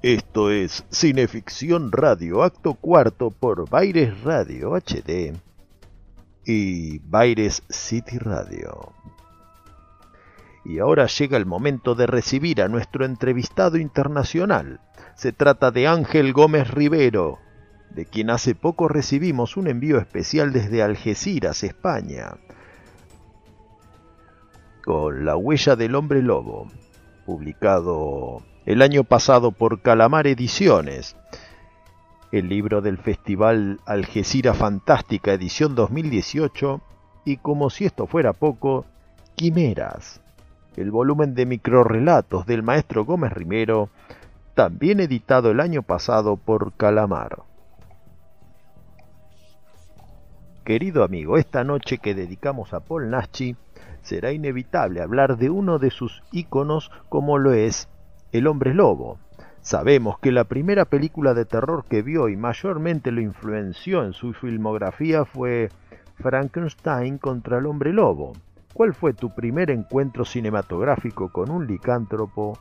[0.01, 5.39] Esto es Cineficción Radio, acto cuarto por Baires Radio HD
[6.49, 8.93] y Baires City Radio.
[10.65, 14.79] Y ahora llega el momento de recibir a nuestro entrevistado internacional.
[15.15, 17.39] Se trata de Ángel Gómez Rivero,
[17.91, 22.37] de quien hace poco recibimos un envío especial desde Algeciras, España,
[24.83, 26.67] con La huella del hombre lobo,
[27.25, 31.15] publicado el año pasado por Calamar Ediciones,
[32.31, 36.81] el libro del Festival Algeciras Fantástica edición 2018
[37.25, 38.85] y como si esto fuera poco,
[39.35, 40.21] Quimeras,
[40.75, 43.89] el volumen de microrrelatos del maestro Gómez Rimero,
[44.53, 47.43] también editado el año pasado por Calamar.
[50.63, 53.55] Querido amigo, esta noche que dedicamos a Paul Naschy,
[54.03, 57.89] será inevitable hablar de uno de sus íconos como lo es
[58.31, 59.17] el hombre lobo.
[59.61, 64.33] Sabemos que la primera película de terror que vio y mayormente lo influenció en su
[64.33, 65.69] filmografía fue
[66.15, 68.33] Frankenstein contra el hombre lobo.
[68.73, 72.57] ¿Cuál fue tu primer encuentro cinematográfico con un licántropo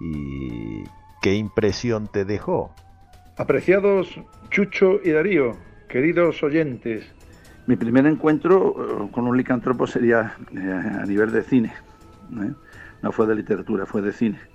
[0.00, 0.82] y
[1.22, 2.74] qué impresión te dejó?
[3.36, 4.20] Apreciados
[4.50, 5.56] Chucho y Darío,
[5.88, 7.04] queridos oyentes,
[7.66, 11.72] mi primer encuentro eh, con un licántropo sería eh, a nivel de cine.
[12.42, 12.52] ¿eh?
[13.02, 14.53] No fue de literatura, fue de cine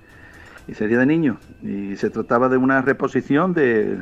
[0.70, 1.38] y sería de niño.
[1.64, 3.98] Y se trataba de una reposición de,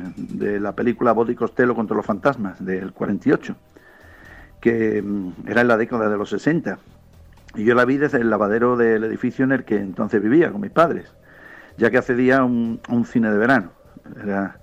[0.60, 3.56] la película Body Costello contra los fantasmas del 48,
[4.60, 6.78] que mm, era en la década de los 60.
[7.54, 10.60] Y yo la vi desde el lavadero del edificio en el que entonces vivía con
[10.60, 11.12] mis padres,
[11.78, 13.72] ya que accedía a un, cine de verano.
[14.22, 14.58] Era,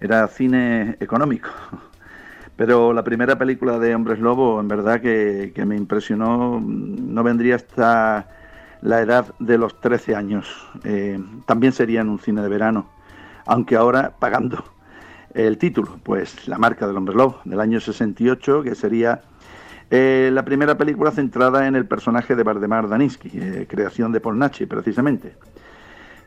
[0.00, 1.48] era cine económico.
[2.56, 7.22] Pero la primera película de Hombres Lobo, en verdad que, que me impresionó, mm, no
[7.22, 8.28] vendría hasta
[8.82, 10.48] la edad de los 13 años.
[10.84, 12.86] Eh, también sería en un cine de verano,
[13.46, 14.64] aunque ahora pagando
[15.34, 19.22] el título, pues La marca del hombre lobo, del año 68, que sería
[19.90, 24.66] eh, la primera película centrada en el personaje de Valdemar Daninsky, eh, creación de Polnachi,
[24.66, 25.34] precisamente.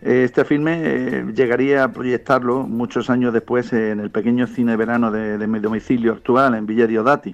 [0.01, 5.47] Este filme llegaría a proyectarlo muchos años después en el pequeño cine de verano de,
[5.47, 7.33] mi domicilio actual, en Villa Diodati,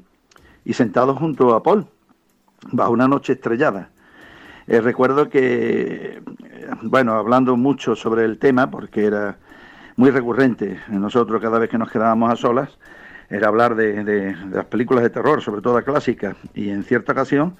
[0.65, 1.87] y sentado junto a Paul,
[2.71, 3.89] bajo una noche estrellada
[4.69, 6.21] eh, recuerdo que,
[6.83, 9.37] bueno, hablando mucho sobre el tema, porque era
[9.95, 12.77] muy recurrente en nosotros cada vez que nos quedábamos a solas,
[13.31, 17.57] era hablar de, las películas de terror, sobre todo clásicas, y en cierta ocasión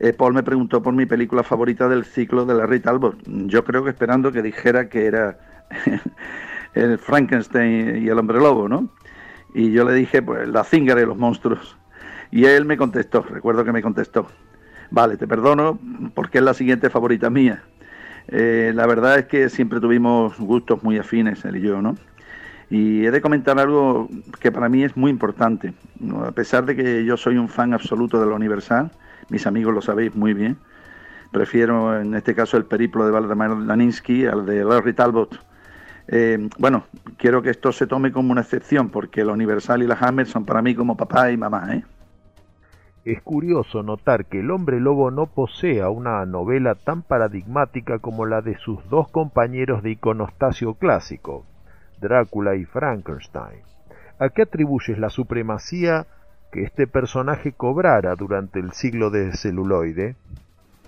[0.00, 3.16] eh, Paul me preguntó por mi película favorita del ciclo de la Rita Talbot.
[3.26, 5.38] Yo creo que esperando que dijera que era
[6.74, 8.90] el Frankenstein y el hombre lobo, ¿no?
[9.54, 11.78] Y yo le dije, pues, la zingara y los monstruos.
[12.30, 14.26] Y él me contestó, recuerdo que me contestó,
[14.90, 15.78] Vale, te perdono
[16.14, 17.62] porque es la siguiente favorita mía.
[18.28, 21.96] Eh, la verdad es que siempre tuvimos gustos muy afines, él y yo, ¿no?
[22.70, 24.08] Y he de comentar algo
[24.40, 25.74] que para mí es muy importante.
[26.26, 28.90] A pesar de que yo soy un fan absoluto de la Universal,
[29.28, 30.56] mis amigos lo sabéis muy bien,
[31.30, 35.38] prefiero en este caso el periplo de Valdemar Laninsky al de Larry Talbot.
[36.08, 36.84] Eh, bueno,
[37.16, 40.44] quiero que esto se tome como una excepción, porque la Universal y la Hammer son
[40.44, 41.84] para mí como papá y mamá, ¿eh?
[43.04, 48.40] Es curioso notar que el hombre lobo no posea una novela tan paradigmática como la
[48.40, 51.44] de sus dos compañeros de iconostasio clásico,
[52.00, 53.60] Drácula y Frankenstein.
[54.18, 56.06] ¿A qué atribuyes la supremacía
[56.50, 60.16] que este personaje cobrara durante el siglo de celuloide?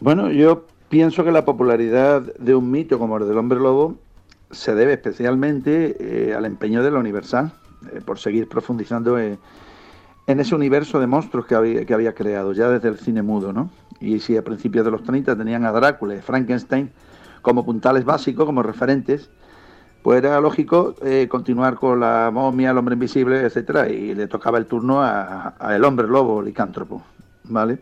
[0.00, 3.96] Bueno, yo pienso que la popularidad de un mito como el del hombre lobo
[4.50, 7.52] se debe especialmente eh, al empeño de la Universal
[7.92, 9.38] eh, por seguir profundizando en
[10.26, 13.52] en ese universo de monstruos que había, que había creado ya desde el cine mudo,
[13.52, 13.70] ¿no?
[14.00, 16.90] Y si a principios de los 30 tenían a Drácula y Frankenstein
[17.42, 19.30] como puntales básicos, como referentes,
[20.02, 24.58] pues era lógico eh, continuar con la momia, el hombre invisible, etcétera, y le tocaba
[24.58, 27.02] el turno a, el hombre lobo, licántropo,
[27.44, 27.78] ¿vale?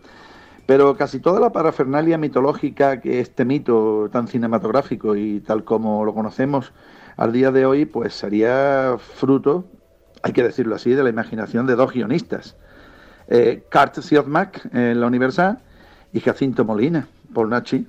[0.66, 6.14] Pero casi toda la parafernalia mitológica que este mito tan cinematográfico y tal como lo
[6.14, 6.72] conocemos
[7.16, 9.66] al día de hoy, pues sería fruto
[10.25, 12.57] hay que decirlo así, de la imaginación de dos guionistas,
[13.29, 13.99] eh, Kurt
[14.72, 15.59] en la Universal
[16.14, 17.87] y Jacinto Molina, por Nachi,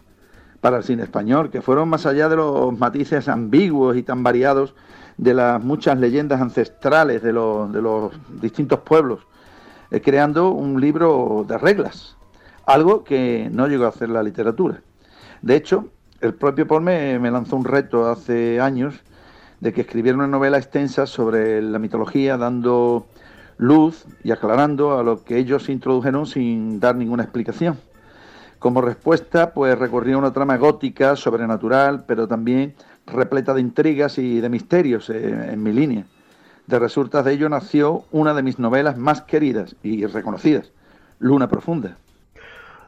[0.60, 4.76] para el cine español, que fueron más allá de los matices ambiguos y tan variados
[5.16, 8.12] de las muchas leyendas ancestrales de los, de los
[8.42, 9.22] distintos pueblos
[9.90, 12.18] eh, creando un libro de reglas,
[12.66, 14.82] algo que no llegó a hacer la literatura.
[15.42, 15.88] De hecho,
[16.20, 18.96] el propio Paul me, lanzó un reto hace años
[19.60, 23.08] de que escribiera una novela extensa sobre la mitología, dando
[23.58, 27.78] luz y aclarando a lo que ellos introdujeron sin dar ninguna explicación.
[28.60, 32.74] Como respuesta, pues recorría una trama gótica, sobrenatural, pero también
[33.06, 36.06] repleta de intrigas y de misterios eh, en mi línea.
[36.68, 40.72] De resultas de ello nació una de mis novelas más queridas y reconocidas,
[41.20, 41.98] Luna Profunda.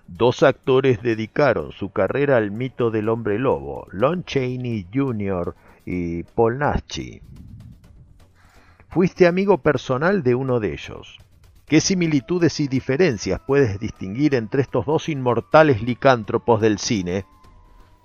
[0.07, 5.53] Dos actores dedicaron su carrera al mito del hombre lobo, Lon Chaney Jr.
[5.87, 7.21] y Paul Naschy.
[8.89, 11.17] Fuiste amigo personal de uno de ellos.
[11.65, 17.25] ¿Qué similitudes y diferencias puedes distinguir entre estos dos inmortales licántropos del cine?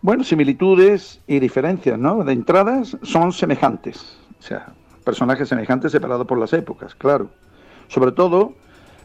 [0.00, 2.24] Bueno, similitudes y diferencias, ¿no?
[2.24, 4.72] De entradas son semejantes, o sea,
[5.04, 7.30] personajes semejantes separados por las épocas, claro.
[7.88, 8.54] Sobre todo,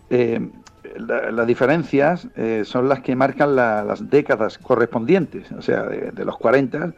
[0.10, 0.50] eh,
[0.98, 6.94] las diferencias eh, son las que marcan las décadas correspondientes, o sea, de, los 40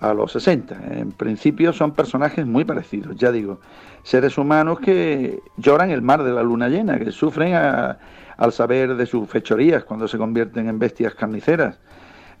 [0.00, 0.76] a los 60.
[0.90, 3.60] En principio son personajes muy parecidos, ya digo,
[4.02, 9.06] seres humanos que lloran el mar de la luna llena, que sufren al saber de
[9.06, 11.78] sus fechorías cuando se convierten en bestias carniceras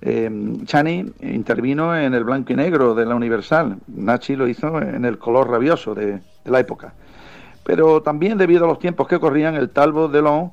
[0.00, 0.30] eh,
[0.64, 5.18] Chani intervino en el blanco y negro de la Universal, Nachi lo hizo en el
[5.18, 6.94] color rabioso de, la época.
[7.64, 10.50] Pero también debido a los tiempos que corrían, el Talbot de Long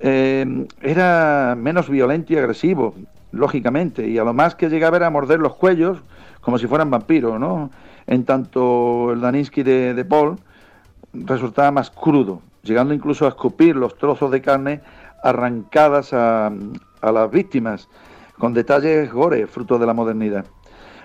[0.00, 2.94] eh, era menos violento y agresivo,
[3.32, 5.98] lógicamente, y a lo más que llegaba era a morder los cuellos
[6.44, 7.70] como si fueran vampiros, ¿no?
[8.06, 10.36] En tanto el Daninsky de, de Paul
[11.14, 14.82] resultaba más crudo, llegando incluso a escupir los trozos de carne
[15.22, 16.52] arrancadas a,
[17.00, 17.88] a las víctimas
[18.38, 20.44] con detalles gore, fruto de la modernidad.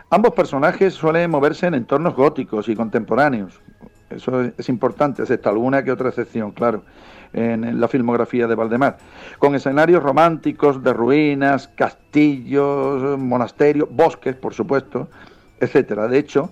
[0.10, 3.62] Ambos personajes suelen moverse en entornos góticos y contemporáneos.
[4.10, 6.84] Eso es importante, excepto alguna que otra excepción, claro,
[7.32, 8.98] en la filmografía de Valdemar.
[9.38, 15.10] Con escenarios románticos de ruinas, castillos, monasterios, bosques, por supuesto,
[15.60, 16.08] etcétera.
[16.08, 16.50] De hecho,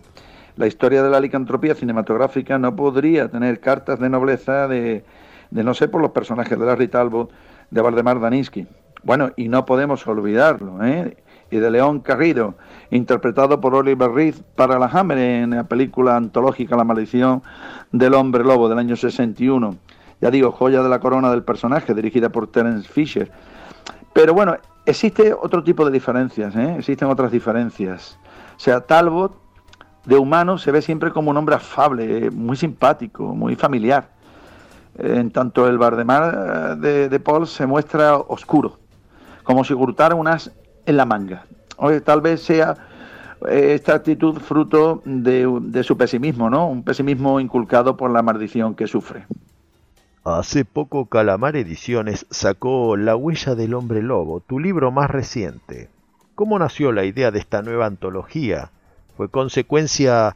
[0.55, 5.03] la historia de la licantropía cinematográfica no podría tener cartas de nobleza de,
[5.51, 7.31] de no ser por los personajes de Larry Talbot,
[7.69, 8.67] de Valdemar Daninsky.
[9.03, 11.17] Bueno, y no podemos olvidarlo, ¿eh?
[11.49, 12.55] Y de León Carrido,
[12.91, 17.41] interpretado por Oliver Reed para la Hammer en la película antológica La maldición
[17.91, 19.77] del hombre lobo del año 61.
[20.19, 23.31] Ya digo, joya de la corona del personaje, dirigida por Terence Fisher.
[24.13, 26.75] Pero bueno, existe otro tipo de diferencias, ¿eh?
[26.79, 28.17] existen otras diferencias.
[28.57, 29.33] Sea, Talbot,
[30.05, 34.09] de humano, se ve siempre como un hombre afable, muy simpático, muy familiar.
[34.97, 38.79] En tanto el Bardemar eh, de Paul se muestra oscuro,
[39.43, 40.51] como si ocultara unas
[40.85, 41.45] en la manga.
[41.77, 42.75] Oye, tal vez sea
[43.45, 46.67] eh, esta actitud fruto de, su pesimismo, ¿no?
[46.67, 49.25] Un pesimismo inculcado por la maldición que sufre.
[50.23, 55.89] Hace poco Calamar Ediciones sacó La huella del hombre lobo, tu libro más reciente.
[56.37, 58.69] ¿Cómo nació la idea de esta nueva antología?
[59.15, 60.35] ¿Fue consecuencia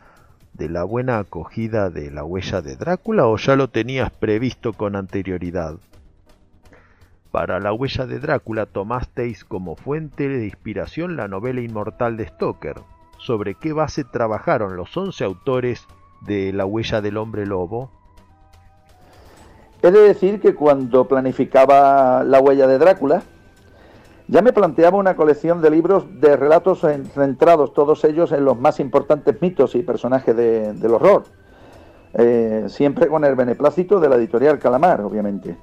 [0.53, 4.95] de la buena acogida de La huella de Drácula o ya lo tenías previsto con
[4.95, 5.75] anterioridad?
[7.29, 12.77] Para La huella de Drácula tomasteis como fuente de inspiración la novela inmortal de Stoker.
[13.19, 15.85] ¿Sobre qué base trabajaron los once autores
[16.21, 17.91] de La huella del hombre lobo?
[19.83, 23.21] He de decir que cuando planificaba La huella de Drácula,
[24.27, 26.79] ya me planteaba una colección de libros de relatos
[27.13, 31.23] centrados todos ellos en los más importantes mitos y personajes del horror,
[32.13, 35.57] eh, siempre con el beneplácito de la editorial Calamar, obviamente.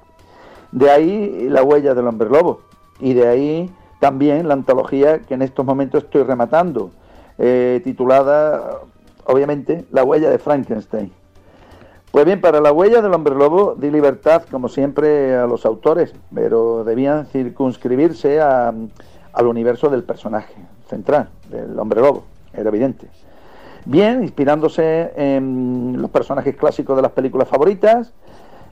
[0.71, 2.61] De ahí la huella del hombre lobo
[2.99, 6.91] y de ahí también la antología que en estos momentos estoy rematando,
[7.37, 8.81] eh, titulada
[9.25, 11.11] obviamente La huella de Frankenstein.
[12.11, 16.11] Pues bien, para la huella del hombre lobo di libertad, como siempre, a los autores,
[16.33, 20.55] pero debían circunscribirse al universo del personaje
[20.89, 23.07] central, del hombre lobo, era evidente.
[23.85, 28.11] Bien, inspirándose en los personajes clásicos de las películas favoritas,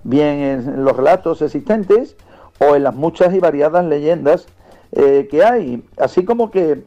[0.04, 2.16] bien en los relatos existentes
[2.60, 4.48] o en las muchas y variadas leyendas
[4.94, 6.84] eh, que hay, así como que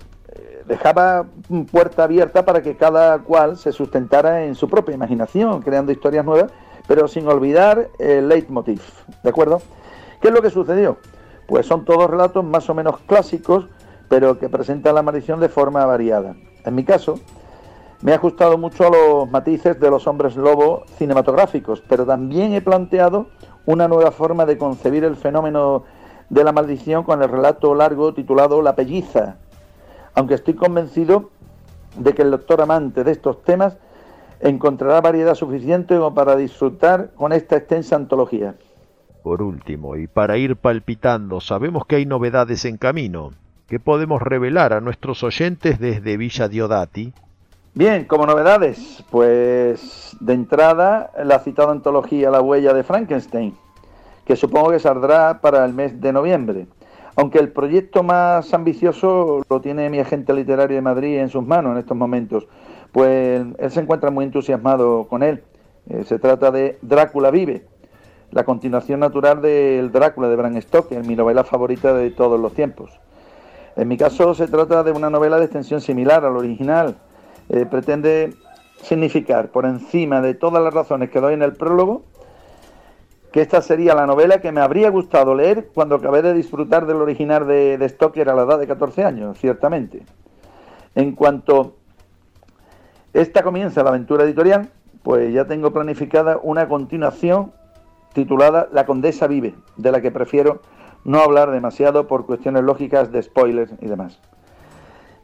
[0.71, 1.27] dejaba
[1.73, 6.53] puerta abierta para que cada cual se sustentara en su propia imaginación, creando historias nuevas,
[6.87, 8.81] pero sin olvidar el leitmotiv,
[9.25, 9.61] ¿de acuerdo?
[10.21, 10.99] ¿Qué es lo que sucedió?
[11.49, 13.67] Pues son todos relatos más o menos clásicos,
[14.09, 16.37] pero que presentan la maldición de forma variada.
[16.65, 17.19] En mi caso,
[18.03, 22.61] me he ajustado mucho a los matices de los hombres lobo cinematográficos, pero también he
[22.61, 23.27] planteado
[23.67, 25.83] una nueva forma de concebir el fenómeno
[26.29, 29.37] de la maldición con el relato largo titulado La pelliza,
[30.15, 31.31] aunque estoy convencido
[31.97, 33.77] de que el doctor amante de estos temas
[34.41, 38.55] encontrará variedad suficiente como para disfrutar con esta extensa antología.
[39.23, 43.33] Por último, y para ir palpitando, sabemos que hay novedades en camino.
[43.69, 47.13] ¿Qué podemos revelar a nuestros oyentes desde Villa Diodati?
[47.75, 53.55] Bien, como novedades, pues de entrada la citada antología La huella de Frankenstein,
[54.25, 56.67] que supongo que saldrá para el mes de noviembre.
[57.17, 61.73] Aunque el proyecto más ambicioso lo tiene mi agente literario de Madrid en sus manos
[61.73, 62.47] en estos momentos,
[62.93, 65.43] pues él se encuentra muy entusiasmado con él.
[65.89, 67.65] Eh, se trata de Drácula vive,
[68.31, 73.01] la continuación natural del Drácula de Bram Stoker, mi novela favorita de todos los tiempos.
[73.77, 76.97] En mi caso se trata de una novela de extensión similar al original,
[77.49, 78.35] eh, pretende
[78.83, 82.03] significar, por encima de todas las razones que doy en el prólogo,
[83.33, 86.97] que esta sería la novela que me habría gustado leer cuando acabé de disfrutar del
[86.97, 90.03] original de, Stoker a la edad de 14 años, ciertamente.
[90.95, 91.77] En cuanto
[93.13, 94.71] esta comienza la aventura editorial,
[95.03, 97.53] pues ya tengo planificada una continuación
[98.13, 100.61] titulada La Condesa Vive, de la que prefiero
[101.05, 104.21] no hablar demasiado por cuestiones lógicas de spoilers y demás.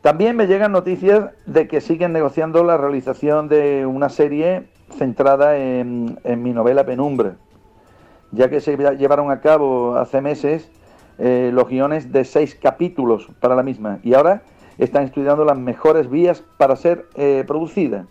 [0.00, 6.16] También me llegan noticias de que siguen negociando la realización de una serie centrada en,
[6.24, 7.34] mi novela Penumbra,
[8.32, 10.70] ya que se llevaron a cabo hace meses
[11.18, 14.42] eh, los guiones de seis capítulos para la misma y ahora
[14.78, 18.06] están estudiando las mejores vías para ser eh, producida.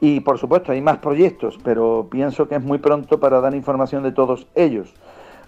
[0.00, 4.02] Y por supuesto hay más proyectos, pero pienso que es muy pronto para dar información
[4.02, 4.94] de todos ellos.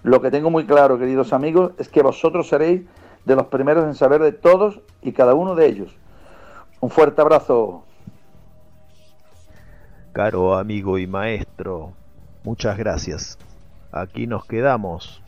[0.03, 2.81] Lo que tengo muy claro, queridos amigos, es que vosotros seréis
[3.25, 5.95] de los primeros en saber de todos y cada uno de ellos.
[6.79, 7.83] Un fuerte abrazo.
[10.13, 11.93] Caro amigo y maestro,
[12.43, 13.37] muchas gracias.
[13.91, 15.21] Aquí nos quedamos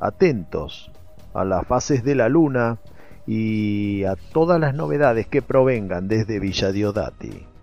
[0.00, 0.90] atentos
[1.34, 2.78] a las fases de la luna
[3.26, 7.53] y a todas las novedades que provengan desde Villa Diodati.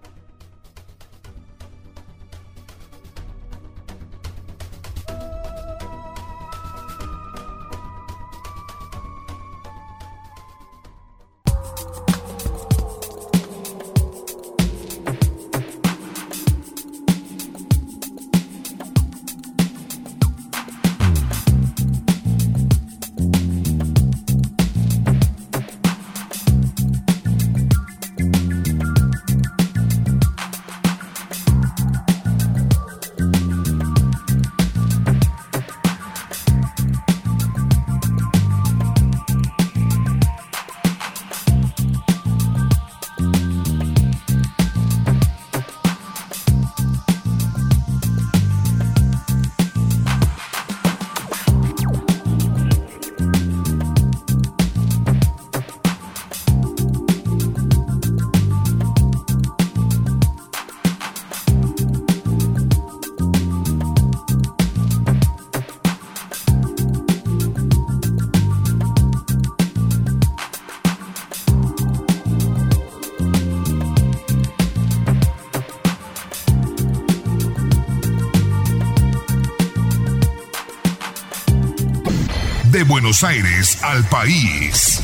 [83.12, 85.02] Buenos Aires al país.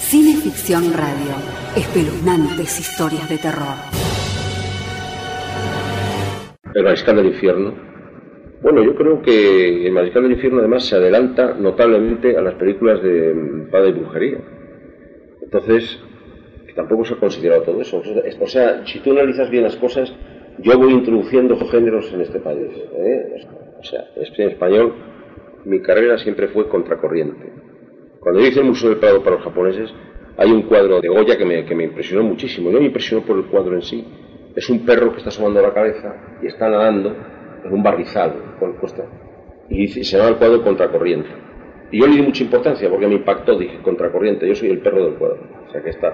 [0.00, 1.34] Cineficción Radio.
[1.76, 3.76] Espeluznantes historias de terror.
[6.74, 7.74] El Mariscal del Infierno.
[8.62, 13.02] Bueno, yo creo que el Mariscal del Infierno además se adelanta notablemente a las películas
[13.02, 14.38] de Padre y Brujería.
[15.42, 16.00] Entonces,
[16.74, 18.02] tampoco se ha considerado todo eso.
[18.40, 20.10] O sea, si tú analizas bien las cosas,
[20.56, 22.70] yo voy introduciendo géneros en este país.
[22.96, 23.59] ¿eh?
[23.80, 24.94] O sea, en español,
[25.64, 27.50] mi carrera siempre fue contracorriente.
[28.20, 29.90] Cuando yo hice el Museo del Prado para los japoneses,
[30.36, 32.70] hay un cuadro de Goya que me, que me impresionó muchísimo.
[32.70, 34.06] No me impresionó por el cuadro en sí.
[34.54, 37.16] Es un perro que está asomando la cabeza y está nadando
[37.64, 39.04] en un barrizal con costa.
[39.70, 41.30] Y se llama el cuadro Contracorriente.
[41.90, 45.04] Y yo le di mucha importancia porque me impactó, dije, Contracorriente, yo soy el perro
[45.04, 45.40] del cuadro.
[45.66, 46.08] O sea que está,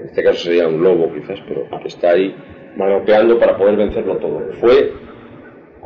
[0.00, 2.34] en este caso sería un lobo quizás, pero que está ahí
[2.76, 4.40] manoteando para poder vencerlo todo.
[4.60, 4.92] Fue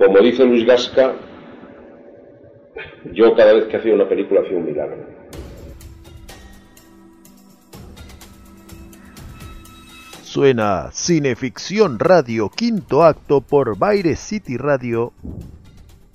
[0.00, 1.12] como dice Luis Gasca,
[3.12, 4.96] yo cada vez que hacía una película hacía un milagro.
[10.22, 15.12] Suena Cineficción Radio, quinto acto por Baires City Radio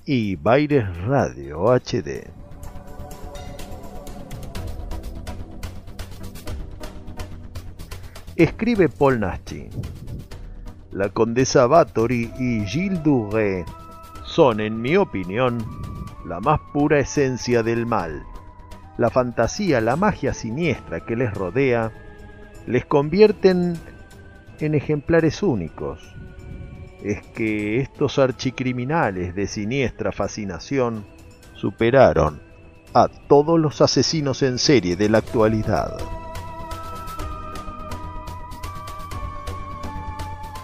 [0.04, 2.26] y Baires Radio HD.
[8.34, 9.68] Escribe Paul Nasty
[10.96, 13.66] la condesa Bathory y Gilles Duret
[14.24, 15.58] son, en mi opinión,
[16.26, 18.24] la más pura esencia del mal.
[18.96, 21.92] La fantasía, la magia siniestra que les rodea,
[22.66, 23.78] les convierten
[24.58, 26.00] en ejemplares únicos.
[27.02, 31.04] es que estos archicriminales de siniestra fascinación
[31.52, 32.40] superaron
[32.94, 36.15] a todos los asesinos en serie de la actualidad.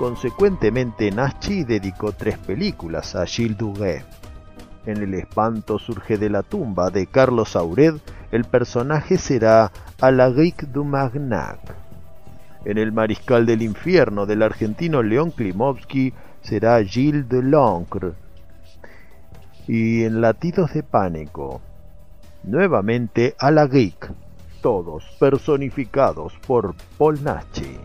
[0.03, 4.03] Consecuentemente, Nachi dedicó tres películas a Gilles Duguay.
[4.85, 7.95] En El espanto surge de la tumba de Carlos Aured,
[8.33, 11.61] el personaje será Alaric du Magnac.
[12.65, 18.11] En El mariscal del infierno del argentino León Klimovsky será Gilles de Loncre.
[19.69, 21.61] Y en Latidos de pánico,
[22.43, 24.11] nuevamente Alaric,
[24.63, 27.79] todos personificados por Paul Nachi.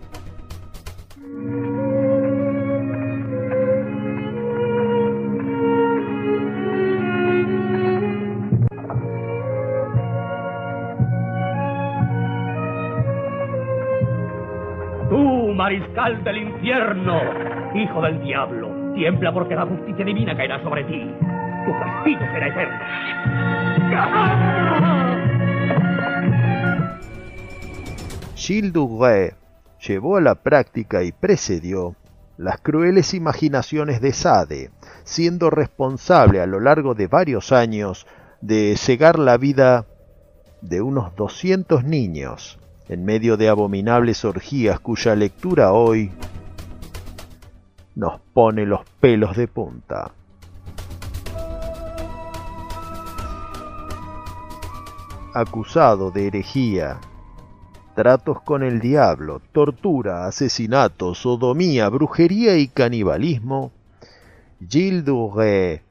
[15.68, 17.20] Mariscal del infierno,
[17.76, 21.12] hijo del diablo, tiembla porque la justicia divina caerá sobre ti.
[21.66, 22.80] Tu castigo será eterno.
[28.34, 29.32] Gilles Duguay
[29.86, 31.96] llevó a la práctica y precedió
[32.38, 34.70] las crueles imaginaciones de Sade,
[35.04, 38.08] siendo responsable a lo largo de varios años
[38.40, 39.86] de cegar la vida
[40.62, 42.58] de unos 200 niños
[42.90, 46.12] en medio de abominables orgías cuya lectura hoy
[47.96, 50.12] nos pone los pelos de punta.
[55.34, 57.00] Acusado de herejía,
[57.96, 63.72] tratos con el diablo, tortura, asesinato, sodomía, brujería y canibalismo,
[64.60, 65.82] Gilles Duret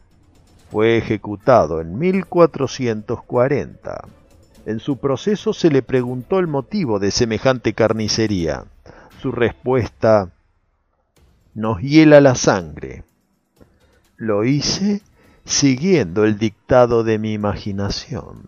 [0.71, 4.16] fue ejecutado en 1440.
[4.67, 8.65] En su proceso se le preguntó el motivo de semejante carnicería.
[9.23, 10.33] Su respuesta
[11.55, 13.05] nos hiela la sangre.
[14.17, 15.03] Lo hice
[15.45, 18.43] siguiendo el dictado de mi imaginación,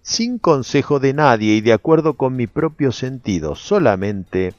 [0.00, 4.54] sin consejo de nadie y de acuerdo con mi propio sentido, solamente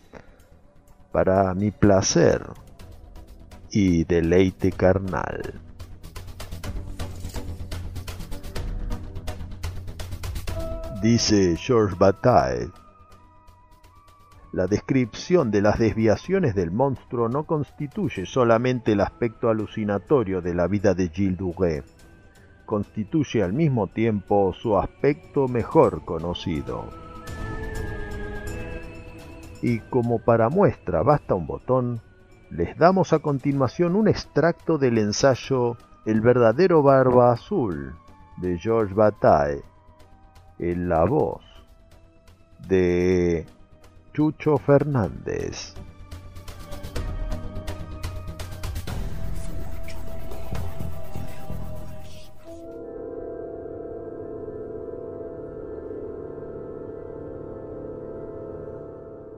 [1.11, 2.45] para mi placer
[3.71, 5.59] y deleite carnal.
[11.03, 12.71] Dice Georges Bataille,
[14.53, 20.65] la descripción de las desviaciones del monstruo no constituye solamente el aspecto alucinatorio de la
[20.67, 21.83] vida de Gilles Duret,
[22.65, 26.87] constituye al mismo tiempo su aspecto mejor conocido.
[29.61, 31.99] Y como para muestra basta un botón,
[32.49, 35.75] les damos a continuación un extracto del ensayo
[36.05, 37.93] El verdadero barba azul
[38.37, 39.72] de Georges Bataille
[40.59, 41.41] en la voz
[42.67, 43.45] de
[44.13, 45.73] Chucho Fernández.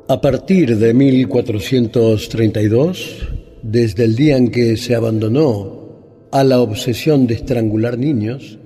[0.08, 3.28] A partir de 1432,
[3.64, 8.60] desde el día en que se abandonó a la obsesión de estrangular niños,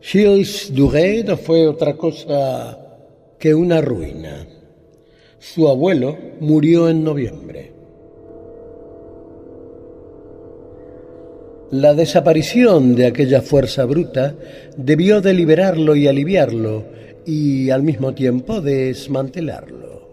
[0.00, 2.78] Gilles no fue otra cosa
[3.38, 4.46] que una ruina.
[5.38, 7.72] Su abuelo murió en noviembre.
[11.70, 14.36] La desaparición de aquella fuerza bruta
[14.76, 16.84] debió de liberarlo y aliviarlo
[17.26, 20.08] y al mismo tiempo desmantelarlo.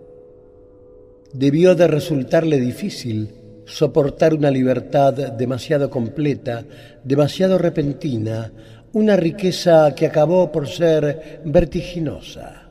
[1.32, 3.30] Debió de resultarle difícil
[3.66, 6.66] soportar una libertad demasiado completa,
[7.04, 8.52] demasiado repentina,
[8.94, 12.70] una riqueza que acabó por ser vertiginosa.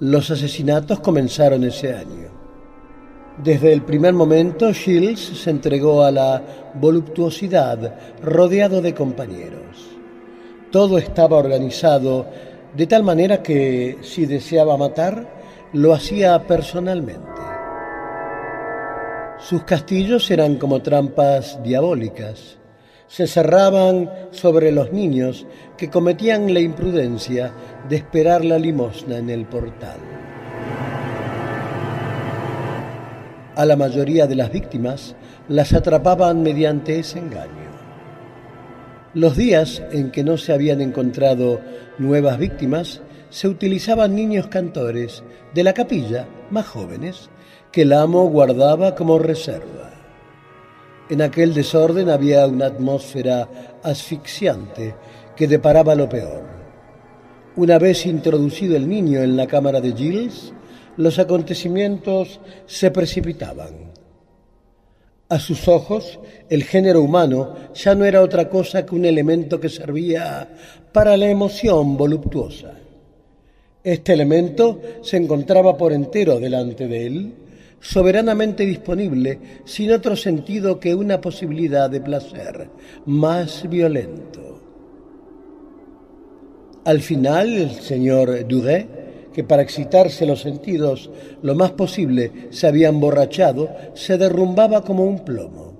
[0.00, 2.30] Los asesinatos comenzaron ese año.
[3.42, 6.42] Desde el primer momento, Shields se entregó a la
[6.74, 9.90] voluptuosidad rodeado de compañeros.
[10.70, 12.26] Todo estaba organizado
[12.74, 15.28] de tal manera que si deseaba matar,
[15.74, 17.20] lo hacía personalmente.
[19.38, 22.58] Sus castillos eran como trampas diabólicas
[23.08, 25.46] se cerraban sobre los niños
[25.76, 27.52] que cometían la imprudencia
[27.88, 29.98] de esperar la limosna en el portal.
[33.56, 35.14] A la mayoría de las víctimas
[35.48, 37.64] las atrapaban mediante ese engaño.
[39.14, 41.60] Los días en que no se habían encontrado
[41.98, 43.00] nuevas víctimas,
[43.30, 45.22] se utilizaban niños cantores
[45.54, 47.30] de la capilla más jóvenes
[47.70, 49.93] que el amo guardaba como reserva.
[51.10, 54.94] En aquel desorden había una atmósfera asfixiante
[55.36, 56.42] que deparaba lo peor.
[57.56, 60.52] Una vez introducido el niño en la cámara de Gilles,
[60.96, 63.92] los acontecimientos se precipitaban.
[65.28, 69.68] A sus ojos, el género humano ya no era otra cosa que un elemento que
[69.68, 70.48] servía
[70.92, 72.72] para la emoción voluptuosa.
[73.82, 77.34] Este elemento se encontraba por entero delante de él,
[77.84, 82.70] soberanamente disponible, sin otro sentido que una posibilidad de placer
[83.04, 84.62] más violento.
[86.86, 91.10] Al final, el señor Duret, que para excitarse los sentidos
[91.42, 95.74] lo más posible se había emborrachado, se derrumbaba como un plomo.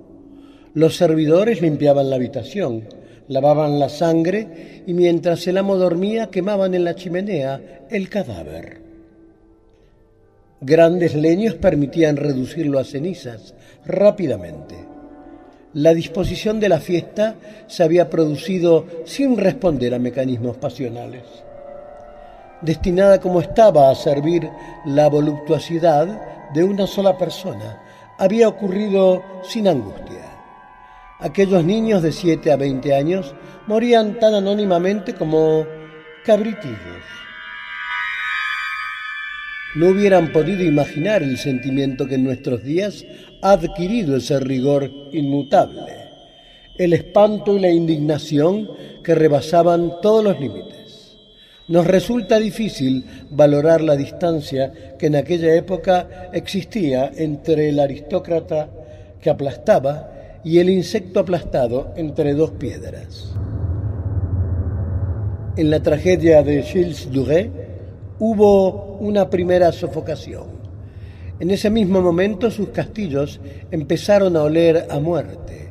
[0.75, 2.83] Los servidores limpiaban la habitación,
[3.29, 8.84] lavaban la sangre y mientras el amo dormía quemaban en la chimenea el cadáver.
[10.61, 13.53] Grandes leños permitían reducirlo a cenizas
[13.85, 14.75] rápidamente.
[15.73, 17.35] La disposición de la fiesta
[17.67, 21.23] se había producido sin responder a mecanismos pasionales.
[22.61, 24.49] Destinada como estaba a servir
[24.85, 27.81] la voluptuosidad de una sola persona,
[28.17, 30.23] había ocurrido sin angustia.
[31.19, 33.35] Aquellos niños de 7 a 20 años
[33.67, 35.65] morían tan anónimamente como
[36.23, 37.24] cabritillos.
[39.75, 43.05] No hubieran podido imaginar el sentimiento que en nuestros días
[43.41, 45.93] ha adquirido ese rigor inmutable,
[46.77, 48.69] el espanto y la indignación
[49.03, 51.17] que rebasaban todos los límites.
[51.67, 58.69] Nos resulta difícil valorar la distancia que en aquella época existía entre el aristócrata
[59.19, 63.33] que aplastaba y el insecto aplastado entre dos piedras.
[65.57, 67.64] En la tragedia de Gilles Duret
[68.19, 70.65] hubo una primera sofocación.
[71.39, 73.41] En ese mismo momento sus castillos
[73.71, 75.69] empezaron a oler a muerte.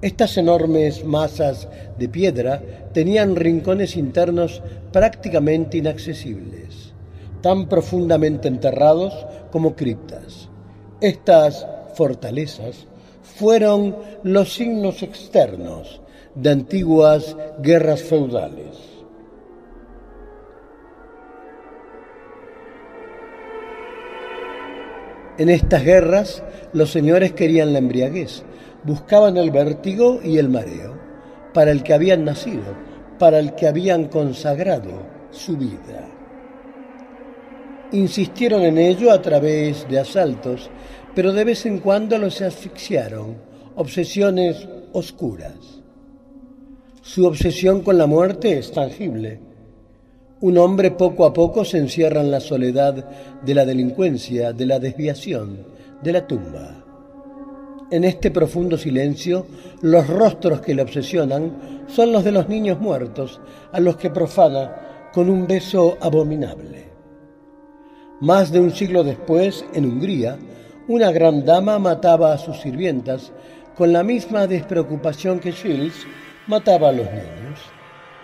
[0.00, 6.94] Estas enormes masas de piedra tenían rincones internos prácticamente inaccesibles,
[7.42, 9.12] tan profundamente enterrados
[9.50, 10.48] como criptas.
[11.00, 12.86] Estas fortalezas
[13.22, 16.00] fueron los signos externos
[16.34, 18.89] de antiguas guerras feudales.
[25.40, 28.44] En estas guerras los señores querían la embriaguez,
[28.84, 31.00] buscaban el vértigo y el mareo,
[31.54, 32.76] para el que habían nacido,
[33.18, 36.06] para el que habían consagrado su vida.
[37.92, 40.70] Insistieron en ello a través de asaltos
[41.14, 43.36] pero de vez en cuando los asfixiaron,
[43.74, 45.82] obsesiones oscuras.
[47.02, 49.40] Su obsesión con la muerte es tangible.
[50.42, 52.94] Un hombre poco a poco se encierra en la soledad
[53.42, 55.66] de la delincuencia, de la desviación,
[56.02, 56.82] de la tumba.
[57.90, 59.46] En este profundo silencio,
[59.82, 63.38] los rostros que le obsesionan son los de los niños muertos,
[63.70, 66.88] a los que profana con un beso abominable.
[68.20, 70.38] Más de un siglo después, en Hungría,
[70.88, 73.30] una gran dama mataba a sus sirvientas
[73.76, 76.06] con la misma despreocupación que Shields
[76.46, 77.60] mataba a los niños.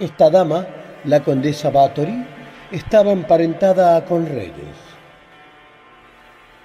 [0.00, 0.66] Esta dama,
[1.06, 2.24] la condesa Bathory,
[2.70, 4.76] estaba emparentada con reyes.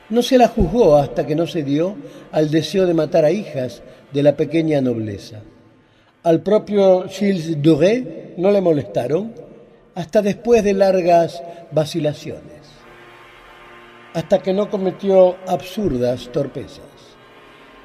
[0.10, 1.96] No se la juzgó hasta que no se dio
[2.32, 3.82] al deseo de matar a hijas
[4.12, 5.40] de la pequeña nobleza.
[6.24, 9.34] Al propio Gilles Doré no le molestaron
[9.96, 12.62] hasta después de largas vacilaciones
[14.14, 16.86] hasta que no cometió absurdas torpezas.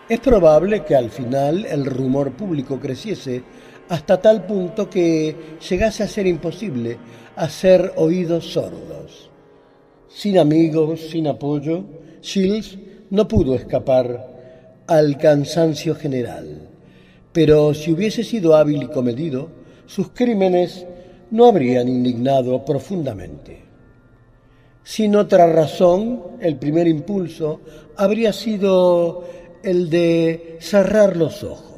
[0.09, 3.43] Es probable que al final el rumor público creciese
[3.89, 5.37] hasta tal punto que
[5.69, 6.99] llegase a ser imposible
[7.37, 9.31] hacer oídos sordos.
[10.09, 11.85] Sin amigos, sin apoyo,
[12.23, 12.79] Shields
[13.11, 16.71] no pudo escapar al cansancio general.
[17.33, 19.51] Pero si hubiese sido hábil y comedido,
[19.85, 20.87] sus crímenes
[21.31, 23.63] no habrían indignado profundamente.
[24.83, 27.61] Sin otra razón, el primer impulso
[27.97, 29.25] habría sido
[29.63, 31.76] el de cerrar los ojos.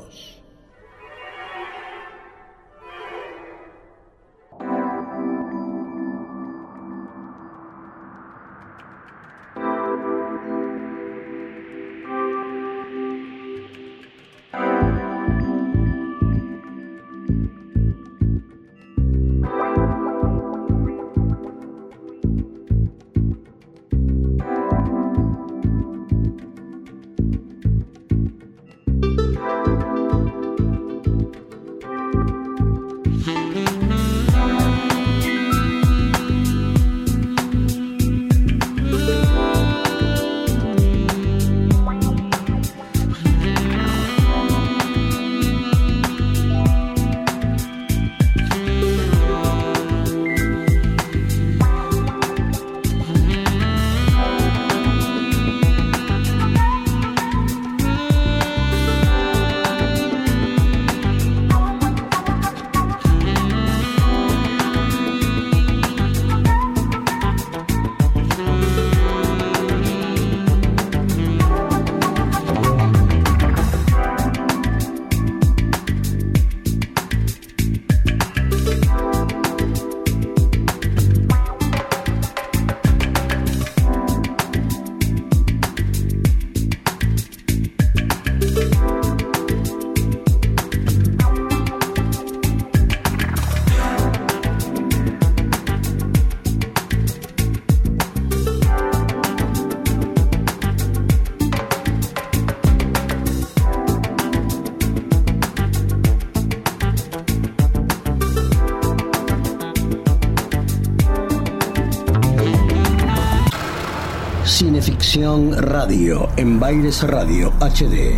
[115.20, 118.14] Radio en Baires Radio HD.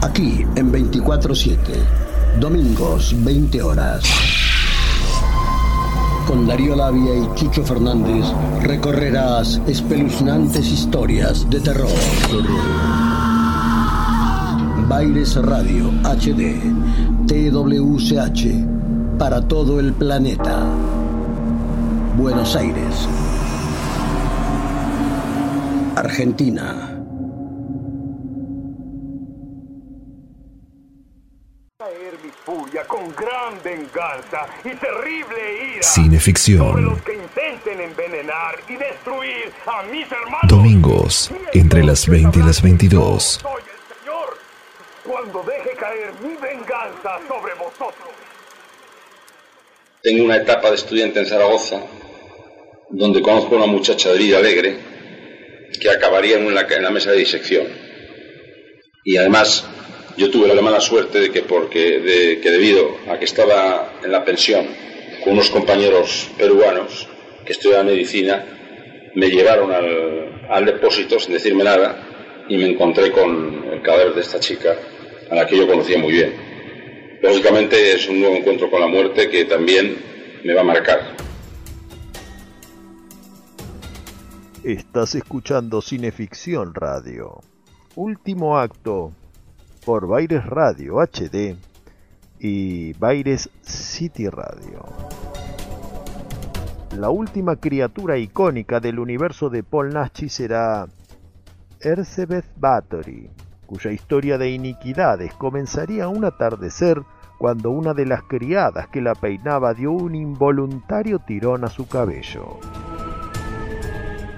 [0.00, 1.56] Aquí en 24-7.
[2.40, 4.02] Domingos, 20 horas.
[6.26, 8.26] Con Darío Labia y Chucho Fernández
[8.62, 11.88] recorrerás espeluznantes historias de terror.
[14.88, 16.60] Baires Radio HD.
[17.28, 19.18] TWCH.
[19.20, 20.64] Para todo el planeta.
[22.16, 23.08] Buenos Aires.
[25.96, 26.92] Argentina.
[32.22, 36.66] Mi furia con gran venganza y terrible ira Cineficción.
[36.68, 40.48] sobre los que intenten envenenar y destruir a mis hermanos.
[40.48, 43.22] Domingos, entre las 20 y las 22.
[43.42, 44.38] Soy el Señor
[45.04, 48.08] cuando deje caer mi venganza sobre vosotros.
[50.02, 51.80] Tengo una etapa de estudiante en Zaragoza
[52.90, 54.78] donde conozco a una muchacha de vida alegre
[55.80, 57.66] que acabaría en la, mesa de disección.
[59.04, 59.64] Y además
[60.16, 64.66] yo tuve la mala suerte de que, que debido a que estaba en la pensión
[65.22, 67.08] con unos compañeros peruanos
[67.44, 68.44] que estudiaban medicina,
[69.14, 74.20] me llevaron al, al depósito sin decirme nada y me encontré con el cadáver de
[74.20, 74.76] esta chica
[75.30, 76.34] a la que yo conocía muy bien.
[77.22, 79.96] Lógicamente es un nuevo encuentro con la muerte que también
[80.44, 81.16] me va a marcar.
[84.66, 87.38] Estás escuchando Cineficción Radio.
[87.94, 89.12] Último acto
[89.84, 91.54] por Baires Radio HD
[92.40, 94.84] y Baires City Radio.
[96.98, 100.88] La última criatura icónica del universo de Paul Naschy será
[101.78, 103.30] Elizabeth Bathory,
[103.66, 107.00] cuya historia de iniquidades comenzaría un atardecer
[107.38, 112.58] cuando una de las criadas que la peinaba dio un involuntario tirón a su cabello.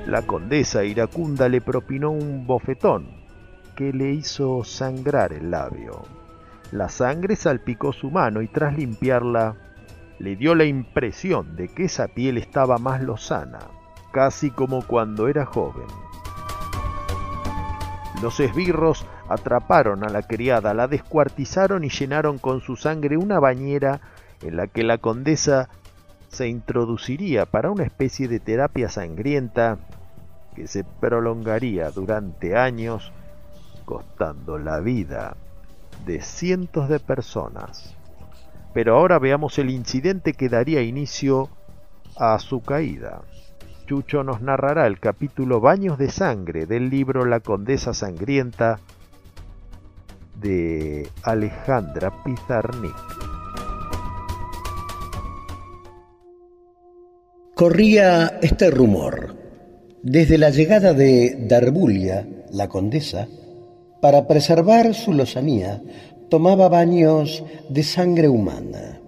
[0.09, 3.26] La condesa iracunda le propinó un bofetón
[3.76, 6.00] que le hizo sangrar el labio.
[6.72, 9.56] La sangre salpicó su mano y tras limpiarla
[10.18, 13.59] le dio la impresión de que esa piel estaba más lozana,
[14.11, 15.86] casi como cuando era joven.
[18.22, 24.00] Los esbirros atraparon a la criada, la descuartizaron y llenaron con su sangre una bañera
[24.40, 25.68] en la que la condesa
[26.30, 29.76] se introduciría para una especie de terapia sangrienta
[30.59, 33.12] que se prolongaría durante años,
[33.84, 35.36] costando la vida
[36.04, 37.94] de cientos de personas.
[38.74, 41.48] Pero ahora veamos el incidente que daría inicio
[42.16, 43.22] a su caída.
[43.86, 48.80] Chucho nos narrará el capítulo Baños de Sangre del libro La Condesa Sangrienta
[50.40, 52.96] de Alejandra Pizarnik.
[57.54, 59.47] Corría este rumor.
[60.03, 63.26] Desde la llegada de Darbulia, la condesa,
[64.01, 65.82] para preservar su lozanía,
[66.28, 69.01] tomaba baños de sangre humana.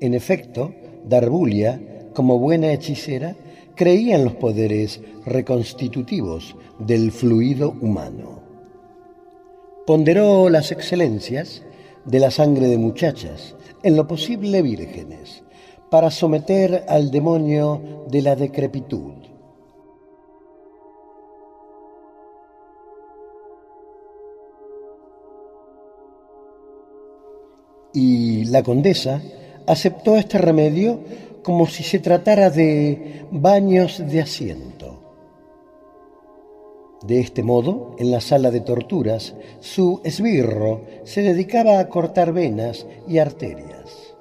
[0.00, 0.74] En efecto,
[1.08, 1.80] Darbulia,
[2.14, 3.36] como buena hechicera,
[3.76, 8.42] creía en los poderes reconstitutivos del fluido humano.
[9.86, 11.62] Ponderó las excelencias
[12.04, 15.44] de la sangre de muchachas, en lo posible vírgenes,
[15.92, 19.21] para someter al demonio de la decrepitud.
[27.92, 29.20] Y la condesa
[29.66, 31.00] aceptó este remedio
[31.42, 34.98] como si se tratara de baños de asiento.
[37.04, 42.86] De este modo, en la sala de torturas, su esbirro se dedicaba a cortar venas
[43.08, 44.14] y arterias.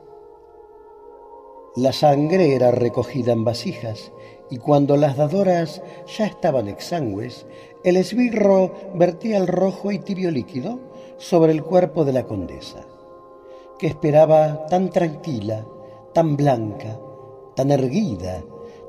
[1.76, 4.12] La sangre era recogida en vasijas
[4.50, 5.82] y cuando las dadoras
[6.18, 7.46] ya estaban exangües,
[7.84, 10.80] el esbirro vertía el rojo y tibio líquido
[11.18, 12.86] sobre el cuerpo de la condesa,
[13.82, 15.66] que esperaba tan tranquila,
[16.14, 17.00] tan blanca,
[17.56, 18.44] tan erguida,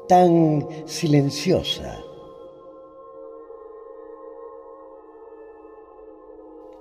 [0.07, 2.05] tan silenciosa.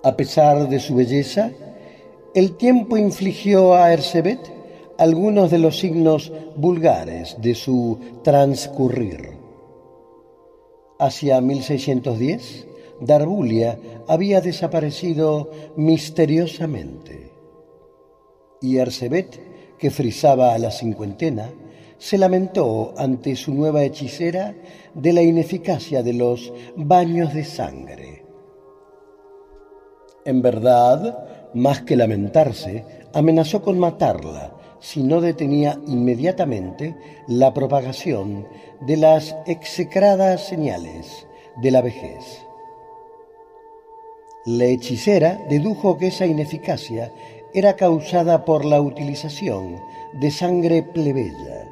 [0.03, 1.51] A pesar de su belleza,
[2.35, 4.41] el tiempo infligió a Ersebet
[4.97, 9.37] algunos de los signos vulgares de su transcurrir.
[10.99, 12.67] Hacia 1610,
[12.99, 17.30] Darbulia había desaparecido misteriosamente
[18.61, 21.49] y Ersebet, que frisaba a la cincuentena,
[21.97, 24.55] se lamentó ante su nueva hechicera
[24.93, 28.25] de la ineficacia de los baños de sangre.
[30.25, 36.95] En verdad, más que lamentarse, amenazó con matarla si no detenía inmediatamente
[37.27, 38.47] la propagación
[38.81, 41.27] de las execradas señales
[41.61, 42.45] de la vejez.
[44.45, 47.11] La hechicera dedujo que esa ineficacia
[47.53, 49.81] era causada por la utilización
[50.13, 51.67] de sangre plebeya.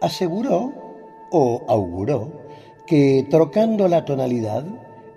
[0.00, 0.72] Aseguró
[1.30, 2.32] o auguró
[2.86, 4.64] que trocando la tonalidad,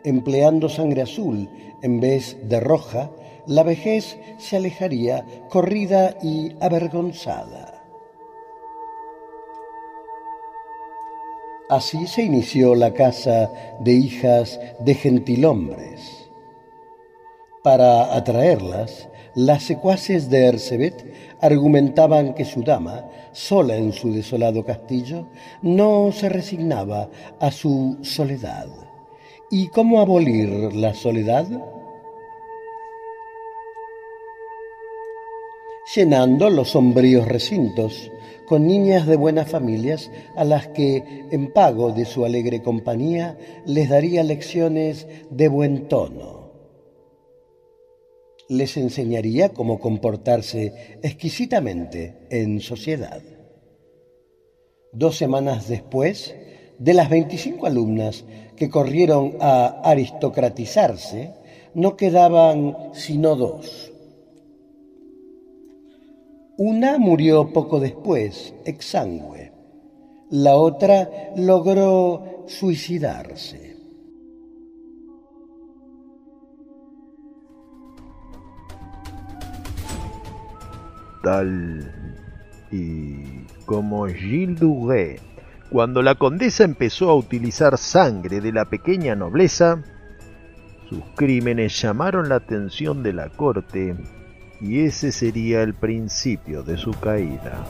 [0.03, 1.49] empleando sangre azul
[1.81, 3.09] en vez de roja,
[3.45, 7.83] la vejez se alejaría corrida y avergonzada.
[11.69, 16.29] Así se inició la casa de hijas de gentilhombres
[17.63, 21.05] para atraerlas, las secuaces de Ercebet
[21.41, 25.27] argumentaban que su dama, sola en su desolado castillo,
[25.61, 27.09] no se resignaba
[27.39, 28.67] a su soledad.
[29.49, 31.47] ¿Y cómo abolir la soledad?
[35.95, 38.09] llenando los sombríos recintos
[38.47, 43.89] con niñas de buenas familias a las que, en pago de su alegre compañía, les
[43.89, 46.42] daría lecciones de buen tono
[48.49, 53.21] les enseñaría cómo comportarse exquisitamente en sociedad.
[54.91, 56.35] Dos semanas después,
[56.77, 58.25] de las 25 alumnas
[58.55, 61.33] que corrieron a aristocratizarse,
[61.73, 63.91] no quedaban sino dos.
[66.57, 69.51] Una murió poco después, exangüe.
[70.29, 73.72] La otra logró suicidarse.
[81.23, 81.91] Tal
[82.69, 85.15] y como Gilles Duguay.
[85.71, 89.81] Cuando la condesa empezó a utilizar sangre de la pequeña nobleza,
[90.87, 93.95] sus crímenes llamaron la atención de la corte
[94.61, 97.65] y ese sería el principio de su caída.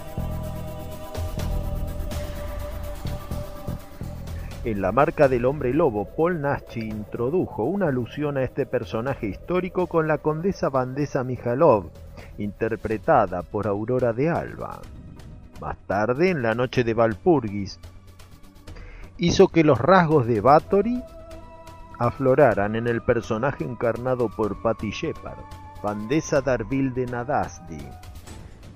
[4.66, 9.88] En la marca del hombre lobo, Paul Naschy introdujo una alusión a este personaje histórico
[9.88, 11.90] con la condesa Vandesa Mijalov,
[12.38, 14.82] interpretada por Aurora de Alba.
[15.62, 17.80] Más tarde, en la noche de Valpurgis,
[19.18, 21.02] hizo que los rasgos de Bathory
[22.00, 25.40] afloraran en el personaje encarnado por Patty Shepard,
[25.82, 27.88] Vandesa Darville de Nadasdi,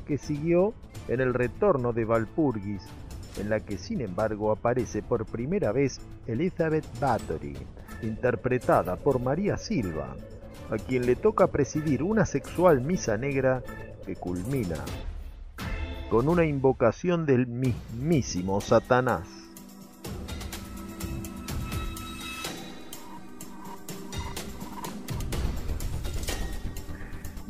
[0.06, 0.74] que siguió
[1.08, 2.84] en el retorno de Valpurgis,
[3.40, 7.58] en la que sin embargo aparece por primera vez Elizabeth Bathory,
[8.02, 10.16] interpretada por María Silva,
[10.70, 13.64] a quien le toca presidir una sexual misa negra
[14.06, 14.78] que culmina
[16.10, 19.28] con una invocación del mismísimo Satanás.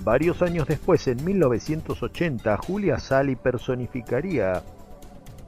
[0.03, 4.63] Varios años después, en 1980, Julia Sally personificaría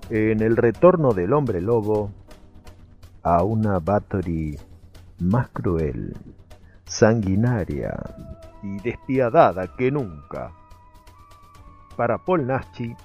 [0.10, 2.12] en El retorno del hombre lobo
[3.24, 4.60] a una Bathory
[5.20, 6.14] más cruel
[6.90, 7.96] sanguinaria
[8.64, 10.52] y despiadada que nunca.
[11.96, 12.96] Para Paul Naschy,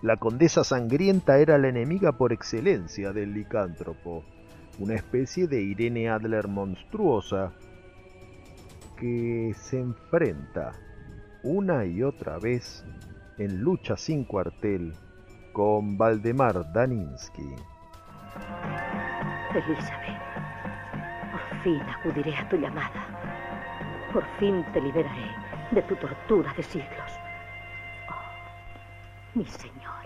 [0.00, 4.24] la condesa sangrienta era la enemiga por excelencia del licántropo,
[4.78, 7.52] una especie de Irene Adler monstruosa
[8.96, 10.72] que se enfrenta
[11.42, 12.82] una y otra vez
[13.36, 14.94] en lucha sin cuartel
[15.52, 17.54] con Valdemar Daninsky.
[19.54, 20.23] Elizabeth
[21.64, 23.02] fin acudiré a tu llamada.
[24.12, 25.30] Por fin te liberaré
[25.70, 27.10] de tu tortura de siglos.
[28.10, 30.04] Oh, mi señora.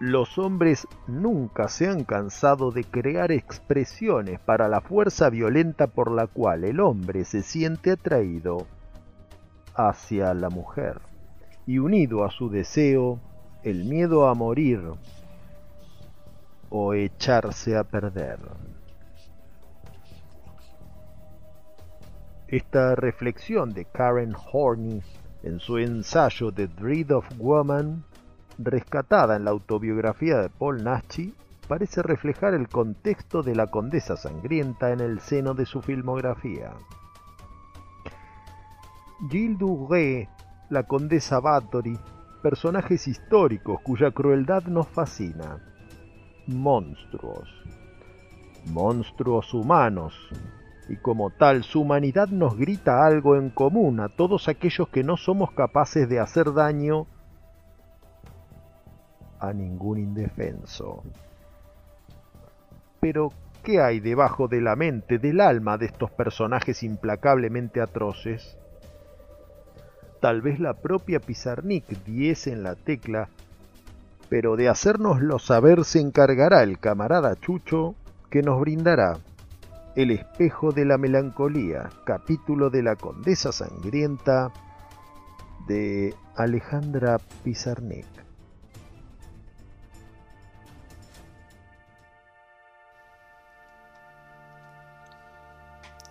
[0.00, 6.26] Los hombres nunca se han cansado de crear expresiones para la fuerza violenta por la
[6.26, 8.66] cual el hombre se siente atraído
[9.74, 11.00] hacia la mujer
[11.66, 13.20] y unido a su deseo
[13.62, 14.80] el miedo a morir
[16.70, 18.38] o echarse a perder.
[22.48, 25.02] Esta reflexión de Karen Horney
[25.42, 28.04] en su ensayo The Dread of Woman,
[28.58, 31.34] rescatada en la autobiografía de Paul Naschy,
[31.68, 36.72] parece reflejar el contexto de la condesa sangrienta en el seno de su filmografía.
[39.28, 40.26] Gilles Duguay,
[40.70, 41.98] la condesa Bathory,
[42.42, 45.58] personajes históricos cuya crueldad nos fascina.
[46.46, 47.50] Monstruos.
[48.72, 50.14] Monstruos humanos.
[50.88, 55.18] Y como tal, su humanidad nos grita algo en común a todos aquellos que no
[55.18, 57.06] somos capaces de hacer daño
[59.38, 61.02] a ningún indefenso.
[63.00, 63.32] Pero,
[63.62, 68.56] ¿qué hay debajo de la mente, del alma de estos personajes implacablemente atroces?
[70.20, 73.28] Tal vez la propia Pizarnik diese en la tecla,
[74.28, 77.94] pero de hacérnoslo saber se encargará el camarada Chucho,
[78.28, 79.18] que nos brindará
[79.96, 84.52] El espejo de la melancolía, capítulo de la Condesa Sangrienta
[85.66, 88.06] de Alejandra Pizarnik.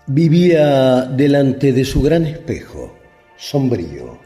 [0.08, 2.99] Vivía delante de su gran espejo,
[3.40, 4.18] sombrío,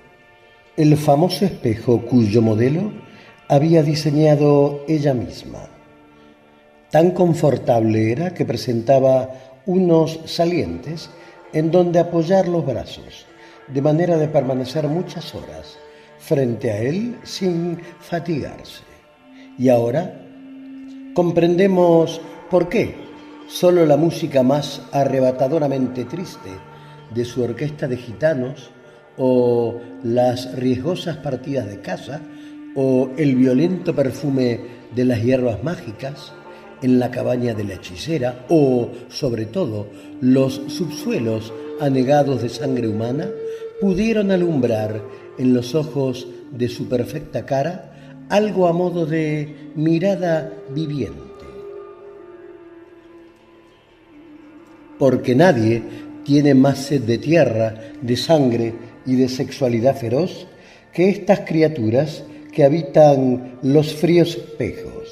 [0.75, 2.91] el famoso espejo cuyo modelo
[3.47, 5.69] había diseñado ella misma.
[6.89, 9.29] Tan confortable era que presentaba
[9.67, 11.11] unos salientes
[11.53, 13.27] en donde apoyar los brazos,
[13.67, 15.77] de manera de permanecer muchas horas
[16.17, 18.81] frente a él sin fatigarse.
[19.59, 20.11] Y ahora
[21.13, 22.19] comprendemos
[22.49, 22.95] por qué
[23.47, 26.49] solo la música más arrebatadoramente triste
[27.13, 28.71] de su orquesta de gitanos
[29.17, 32.21] o las riesgosas partidas de caza
[32.75, 34.59] o el violento perfume
[34.95, 36.33] de las hierbas mágicas
[36.81, 39.87] en la cabaña de la hechicera o, sobre todo,
[40.21, 43.29] los subsuelos anegados de sangre humana
[43.79, 45.01] pudieron alumbrar
[45.37, 51.21] en los ojos de su perfecta cara algo a modo de mirada viviente.
[54.99, 55.81] Porque nadie
[56.23, 58.73] tiene más sed de tierra, de sangre
[59.05, 60.47] y de sexualidad feroz
[60.93, 65.09] que estas criaturas que habitan los fríos espejos.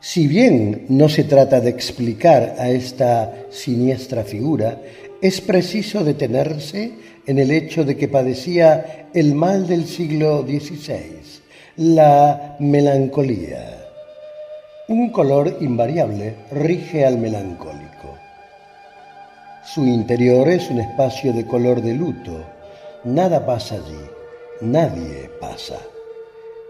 [0.00, 4.80] Si bien no se trata de explicar a esta siniestra figura,
[5.20, 6.92] es preciso detenerse
[7.26, 11.40] en el hecho de que padecía el mal del siglo XVI,
[11.76, 13.88] la melancolía.
[14.88, 18.23] Un color invariable rige al melancólico.
[19.64, 22.44] Su interior es un espacio de color de luto.
[23.04, 24.04] Nada pasa allí,
[24.60, 25.78] nadie pasa.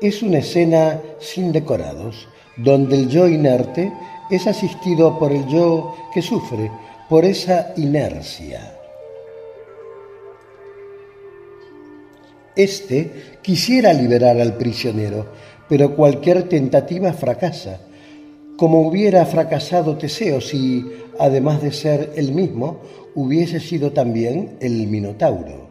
[0.00, 3.92] Es una escena sin decorados, donde el yo inerte
[4.30, 6.70] es asistido por el yo que sufre
[7.08, 8.78] por esa inercia.
[12.54, 15.26] Este quisiera liberar al prisionero,
[15.68, 17.80] pero cualquier tentativa fracasa,
[18.56, 20.84] como hubiera fracasado Teseo si,
[21.18, 22.80] además de ser él mismo,
[23.14, 25.68] hubiese sido también el Minotauro.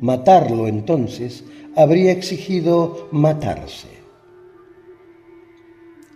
[0.00, 1.44] Matarlo entonces
[1.76, 3.88] habría exigido matarse.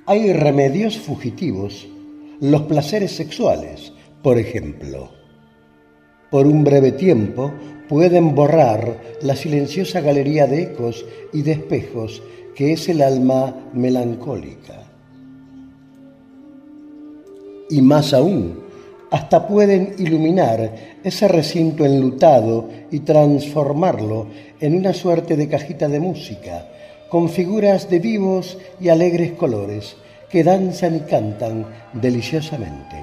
[0.06, 1.86] Hay remedios fugitivos,
[2.40, 3.92] los placeres sexuales,
[4.22, 5.10] por ejemplo.
[6.30, 7.52] Por un breve tiempo
[7.88, 12.22] pueden borrar la silenciosa galería de ecos y de espejos
[12.54, 14.87] que es el alma melancólica.
[17.70, 18.60] Y más aún,
[19.10, 24.26] hasta pueden iluminar ese recinto enlutado y transformarlo
[24.60, 26.66] en una suerte de cajita de música
[27.08, 29.96] con figuras de vivos y alegres colores
[30.28, 32.96] que danzan y cantan deliciosamente.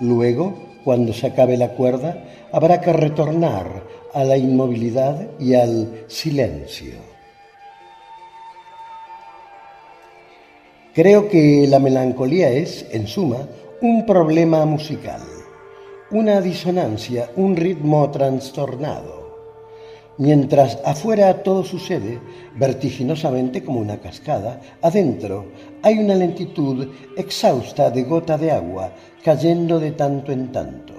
[0.00, 0.54] Luego,
[0.84, 3.82] cuando se acabe la cuerda, habrá que retornar
[4.14, 7.09] a la inmovilidad y al silencio.
[10.94, 13.48] Creo que la melancolía es, en suma,
[13.80, 15.22] un problema musical,
[16.10, 19.20] una disonancia, un ritmo trastornado
[20.20, 22.20] Mientras afuera todo sucede
[22.54, 25.46] vertiginosamente como una cascada, adentro
[25.82, 28.92] hay una lentitud exhausta de gota de agua
[29.24, 30.92] cayendo de tanto en tanto.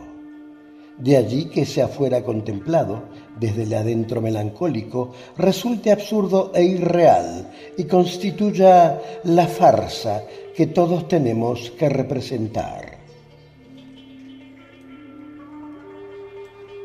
[0.97, 3.03] De allí que ese afuera contemplado,
[3.41, 10.23] desde el adentro melancólico, resulte absurdo e irreal y constituya la farsa
[10.55, 13.01] que todos tenemos que representar.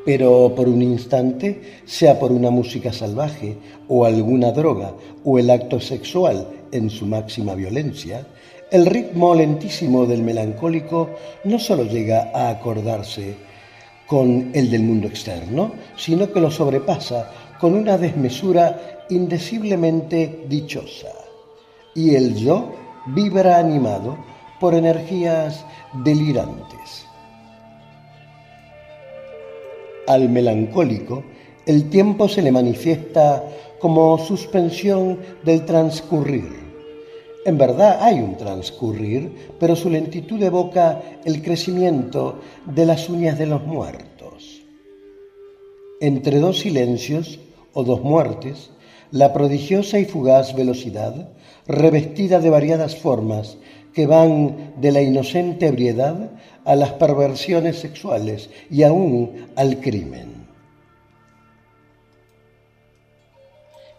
[0.07, 3.57] pero por un instante, sea por una música salvaje
[3.89, 8.24] o alguna droga o el acto sexual en su máxima violencia,
[8.70, 11.11] el ritmo lentísimo del melancólico
[11.43, 13.35] no solo llega a acordarse
[14.07, 17.31] con el del mundo externo, sino que lo sobrepasa
[17.61, 21.12] con una desmesura indeciblemente dichosa.
[21.95, 22.73] Y el yo
[23.07, 24.16] vibra animado
[24.61, 25.65] por energías
[26.05, 27.07] delirantes.
[30.07, 31.24] Al melancólico,
[31.66, 33.43] el tiempo se le manifiesta
[33.81, 36.65] como suspensión del transcurrir.
[37.47, 43.47] En verdad hay un transcurrir, pero su lentitud evoca el crecimiento de las uñas de
[43.47, 44.62] los muertos.
[46.01, 47.39] Entre dos silencios
[47.73, 48.70] o dos muertes,
[49.12, 51.28] la prodigiosa y fugaz velocidad,
[51.68, 53.59] revestida de variadas formas
[53.94, 56.32] que van de la inocente ebriedad
[56.64, 60.48] a las perversiones sexuales y aún al crimen.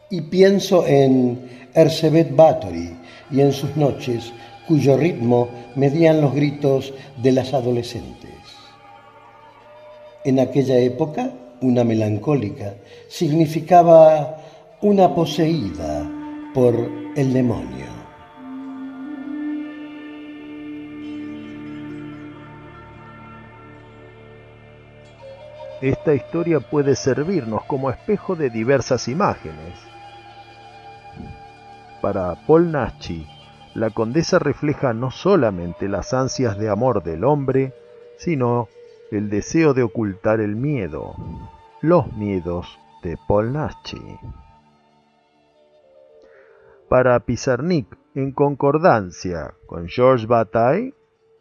[0.10, 4.34] Y pienso en Ercebet Bathory y en sus noches,
[4.68, 8.32] cuyo ritmo medían los gritos de las adolescentes.
[10.26, 11.32] En aquella época,
[11.62, 12.76] una melancólica
[13.08, 14.38] significaba
[14.82, 16.10] una poseída
[16.54, 16.76] por
[17.16, 17.98] el demonio.
[25.82, 29.87] Esta historia puede servirnos como espejo de diversas imágenes.
[32.02, 33.28] Para Paul Naschy,
[33.74, 37.74] la condesa refleja no solamente las ansias de amor del hombre,
[38.18, 38.68] sino
[39.12, 41.16] el deseo de ocultar el miedo,
[41.82, 44.20] los miedos de Paul Naschy.
[46.90, 50.94] Para Pizarnik, en concordancia con Georges Bataille,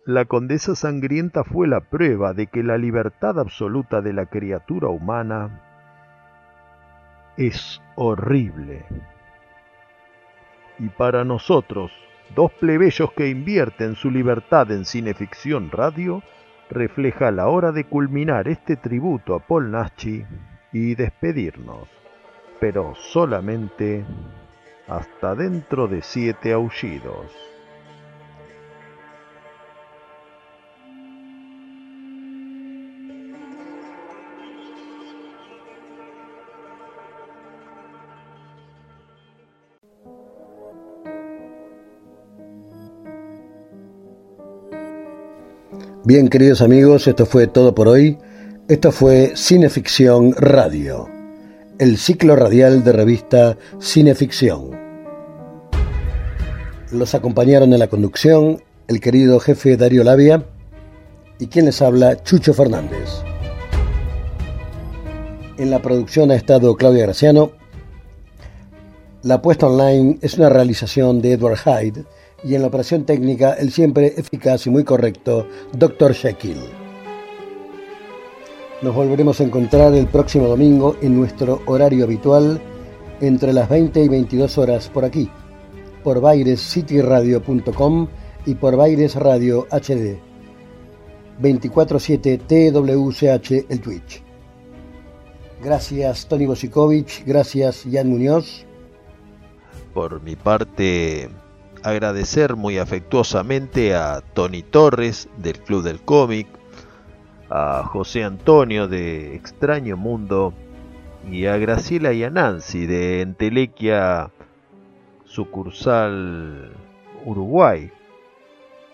[0.05, 5.63] la condesa sangrienta fue la prueba de que la libertad absoluta de la criatura humana
[7.37, 8.85] es horrible.
[10.79, 11.91] Y para nosotros,
[12.35, 16.23] dos plebeyos que invierten su libertad en cineficción radio,
[16.71, 20.25] refleja la hora de culminar este tributo a Paul Naschy
[20.73, 21.89] y despedirnos,
[22.61, 24.05] pero solamente
[24.89, 27.56] hasta dentro de siete aullidos.
[46.07, 48.17] Bien, queridos amigos, esto fue todo por hoy.
[48.69, 51.09] Esto fue Cineficción Radio,
[51.81, 54.71] el ciclo radial de revista Cineficción.
[56.93, 60.47] Los acompañaron en la conducción el querido jefe Darío Labia
[61.41, 63.25] y quien les habla, Chucho Fernández.
[65.59, 67.51] En la producción ha estado Claudia Graciano.
[69.25, 72.05] La puesta online es una realización de Edward Hyde
[72.45, 76.13] y en la operación técnica el siempre eficaz y muy correcto Dr.
[76.13, 76.87] Shaquille.
[78.83, 82.61] Nos volveremos a encontrar el próximo domingo en nuestro horario habitual
[83.21, 85.31] entre las 20 y 22 horas por aquí,
[86.05, 88.09] por bairescityradio.com
[88.45, 90.19] y por Baires Radio HD.
[91.41, 94.23] 24-7 TWCH el Twitch.
[95.63, 98.67] Gracias Tony Bosikovic, gracias Jan Muñoz.
[99.95, 101.31] Por mi parte,
[101.83, 106.49] agradecer muy afectuosamente a Tony Torres del Club del Cómic,
[107.51, 110.53] a José Antonio de Extraño Mundo
[111.31, 114.31] y a Graciela y a Nancy de Entelequia
[115.25, 116.73] sucursal
[117.25, 117.91] Uruguay,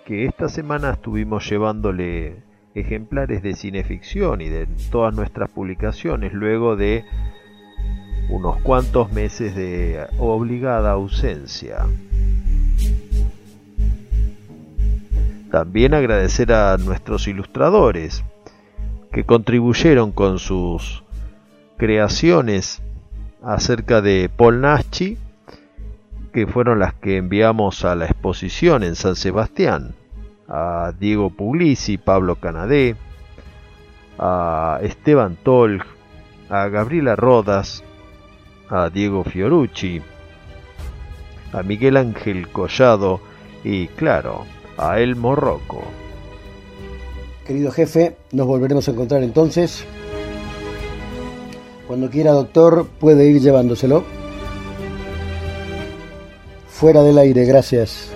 [0.04, 2.42] que esta semana estuvimos llevándole
[2.74, 7.04] ejemplares de cineficción y de todas nuestras publicaciones luego de
[8.30, 11.84] unos cuantos meses de obligada ausencia.
[15.52, 18.24] También agradecer a nuestros ilustradores
[19.12, 21.04] que contribuyeron con sus
[21.76, 22.82] creaciones
[23.42, 25.18] acerca de Paul Naschi,
[26.32, 29.94] que fueron las que enviamos a la exposición en San Sebastián,
[30.48, 32.96] a Diego Puglisi, Pablo Canadé,
[34.18, 35.84] a Esteban Tolg,
[36.48, 37.84] a Gabriela Rodas,
[38.70, 40.00] a Diego Fiorucci,
[41.52, 43.20] a Miguel Ángel Collado
[43.62, 44.46] y, claro,
[44.76, 45.82] a El Morroco.
[47.46, 49.84] Querido jefe, nos volveremos a encontrar entonces.
[51.86, 54.04] Cuando quiera, doctor, puede ir llevándoselo.
[56.68, 58.11] Fuera del aire, gracias.